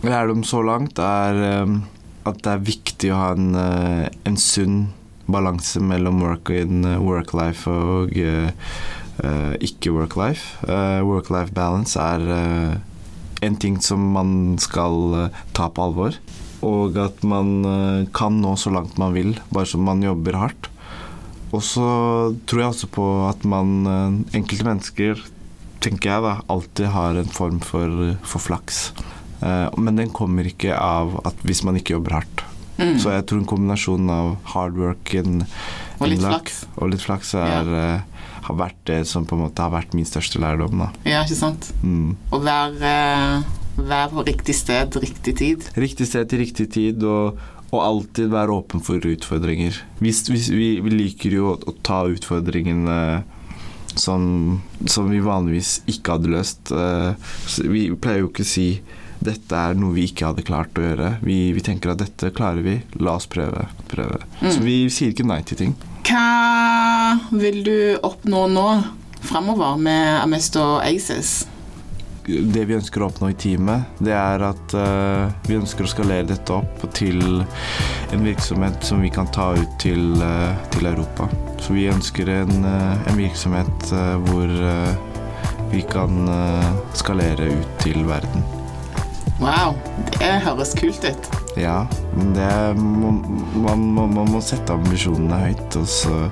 Lærdom 0.03 0.43
så 0.43 0.59
langt 0.65 0.99
er 0.99 1.63
um, 1.63 1.77
at 2.27 2.41
det 2.43 2.51
er 2.51 2.65
viktig 2.67 3.11
å 3.13 3.19
ha 3.21 3.29
en, 3.37 3.55
uh, 3.55 4.07
en 4.27 4.35
sunn 4.39 4.89
balanse 5.27 5.79
mellom 5.79 6.21
work 6.23 6.49
in 6.53 6.83
work-life 6.99 7.69
og 7.69 8.15
uh, 8.17 8.49
eh, 9.23 9.53
ikke 9.63 9.93
work-life. 9.95 10.57
Uh, 10.67 10.99
work-life 11.07 11.53
balance 11.55 11.99
er 11.99 12.27
uh, 12.27 12.81
en 13.43 13.55
ting 13.59 13.79
som 13.83 14.03
man 14.15 14.57
skal 14.61 15.17
eh, 15.17 15.41
ta 15.55 15.69
på 15.69 15.87
alvor. 15.87 16.17
Og 16.63 16.97
at 17.01 17.23
man 17.27 17.55
eh, 17.67 18.05
kan 18.15 18.39
nå 18.41 18.55
så 18.59 18.71
langt 18.73 18.99
man 19.01 19.15
vil, 19.17 19.35
bare 19.53 19.69
som 19.69 19.83
man 19.87 20.03
jobber 20.03 20.39
hardt. 20.39 20.69
Og 21.53 21.61
så 21.61 21.87
tror 22.49 22.63
jeg 22.63 22.73
også 22.73 22.89
på 22.95 23.07
at 23.27 23.43
man 23.45 23.73
eh, 23.85 24.37
Enkelte 24.39 24.67
mennesker, 24.67 25.25
tenker 25.83 26.13
jeg 26.13 26.23
da, 26.23 26.37
alltid 26.51 26.93
har 26.93 27.19
en 27.19 27.35
form 27.35 27.59
for, 27.63 28.15
for 28.23 28.43
flaks. 28.43 28.85
Eh, 29.43 29.67
men 29.77 29.99
den 29.99 30.13
kommer 30.15 30.47
ikke 30.47 30.77
av 30.79 31.19
at 31.27 31.43
hvis 31.43 31.65
man 31.67 31.79
ikke 31.79 31.97
jobber 31.97 32.21
hardt. 32.21 32.47
Mm. 32.79 32.97
Så 33.01 33.13
jeg 33.13 33.25
tror 33.29 33.41
en 33.41 33.49
kombinasjon 33.49 34.09
av 34.09 34.33
hard 34.53 34.77
work 34.79 35.13
and, 35.19 35.45
Og 36.01 36.09
litt 36.09 36.23
luck 36.23 36.49
og 36.81 36.89
litt 36.89 37.03
flaks 37.03 37.35
er, 37.37 37.69
eh, 37.77 38.29
har 38.47 38.57
vært 38.59 38.79
det 38.89 39.03
som 39.07 39.27
på 39.29 39.37
en 39.37 39.45
måte 39.45 39.63
har 39.63 39.73
vært 39.73 39.93
min 39.93 40.07
største 40.09 40.41
lærdom. 40.41 40.81
Da. 40.81 40.89
Ja, 41.07 41.21
ikke 41.23 41.39
sant? 41.39 41.69
Mm. 41.83 42.15
Å 42.33 42.39
være, 42.43 42.93
være 43.77 44.09
på 44.15 44.25
riktig 44.27 44.57
sted, 44.57 44.97
riktig 45.03 45.37
tid. 45.39 45.69
Riktig 45.79 46.09
sted 46.09 46.31
til 46.31 46.43
riktig 46.43 46.67
tid, 46.75 47.05
og, 47.07 47.39
og 47.69 47.79
alltid 47.83 48.33
være 48.33 48.57
åpen 48.57 48.83
for 48.83 49.05
utfordringer. 49.13 49.77
Hvis, 50.03 50.25
vi, 50.29 50.73
vi 50.83 50.97
liker 50.97 51.37
jo 51.37 51.53
å, 51.53 51.55
å 51.61 51.77
ta 51.85 52.03
utfordringene 52.09 52.99
som, 53.95 54.61
som 54.85 55.09
vi 55.11 55.21
vanligvis 55.23 55.81
ikke 55.89 56.17
hadde 56.17 56.33
løst. 56.33 56.73
Uh, 56.73 57.13
Vi 57.61 57.87
pleier 57.93 58.23
jo 58.23 58.31
ikke 58.31 58.45
å 58.45 58.49
si 58.49 58.67
dette 59.23 59.55
er 59.57 59.77
noe 59.79 59.95
vi 59.95 60.07
ikke 60.09 60.31
hadde 60.31 60.45
klart 60.47 60.77
å 60.77 60.83
gjøre. 60.85 61.15
Vi, 61.23 61.37
vi 61.55 61.63
tenker 61.63 61.93
at 61.93 62.01
dette 62.03 62.33
klarer 62.35 62.63
vi, 62.65 62.77
la 62.99 63.17
oss 63.19 63.29
prøve. 63.31 63.67
prøve. 63.91 64.21
Så 64.43 64.59
vi 64.63 64.83
sier 64.93 65.13
ikke 65.13 65.27
nei 65.27 65.41
til 65.47 65.59
ting. 65.59 65.73
Hva 66.03 67.15
vil 67.31 67.63
du 67.63 67.77
oppnå 68.03 68.45
nå 68.51 68.67
fremover 69.23 69.79
med 69.79 70.19
Amesto 70.19 70.77
Aces? 70.83 71.43
Det 72.23 72.63
vi 72.67 72.75
ønsker 72.77 73.03
å 73.03 73.09
oppnå 73.09 73.33
i 73.33 73.37
teamet, 73.39 73.97
det 73.99 74.13
er 74.15 74.43
at 74.47 74.75
uh, 74.79 75.27
vi 75.47 75.57
ønsker 75.59 75.83
å 75.83 75.91
skalere 75.91 76.27
dette 76.29 76.55
opp 76.55 76.85
til 76.95 77.19
en 77.43 78.23
virksomhet 78.23 78.79
som 78.87 79.03
vi 79.03 79.11
kan 79.11 79.27
ta 79.35 79.49
ut 79.57 79.75
til, 79.83 80.15
uh, 80.23 80.55
til 80.71 80.87
Europa. 80.87 81.27
Så 81.63 81.75
vi 81.75 81.89
ønsker 81.91 82.31
en, 82.31 82.63
uh, 82.63 82.95
en 83.11 83.19
virksomhet 83.19 83.91
hvor 84.23 84.55
vi 85.73 85.81
kan 85.89 86.27
skalere 86.93 87.49
ut 87.49 87.79
til 87.81 88.03
verden. 88.07 88.45
Wow, 89.41 89.73
det 90.19 90.41
høres 90.45 90.73
kult 90.77 91.03
ut. 91.03 91.29
Ja, 91.57 91.85
men 92.17 92.33
det 92.35 92.43
er, 92.43 92.73
man, 92.73 93.21
man, 93.55 93.79
man, 94.13 94.29
må 94.31 94.41
sette 94.41 94.73
ambisjonene 94.73 95.39
høyt, 95.47 95.75
og 95.77 95.87
så 95.89 96.29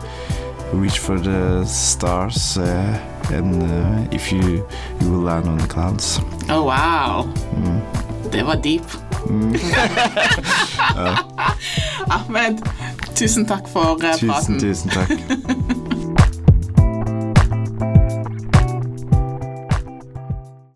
reach 0.74 1.00
for 1.02 1.18
the 1.18 1.66
stars, 1.68 2.58
uh, 2.58 3.34
and 3.34 3.64
uh, 3.64 4.16
if 4.16 4.32
you, 4.32 4.64
you 5.02 5.12
will 5.12 5.22
land 5.26 5.48
on 5.50 5.58
the 5.58 5.68
clouds. 5.68 6.20
Oh, 6.50 6.64
wow. 6.64 7.26
Mm. 7.58 7.82
Det 8.32 8.46
var 8.46 8.56
deep. 8.56 8.86
Ahmed, 12.12 12.62
tusen 13.16 13.46
takk 13.46 13.68
for 13.70 13.98
praten 14.00 14.30
Tusen, 14.30 14.30
praten. 14.30 14.60
tusen 14.60 14.90
takk. 14.90 15.78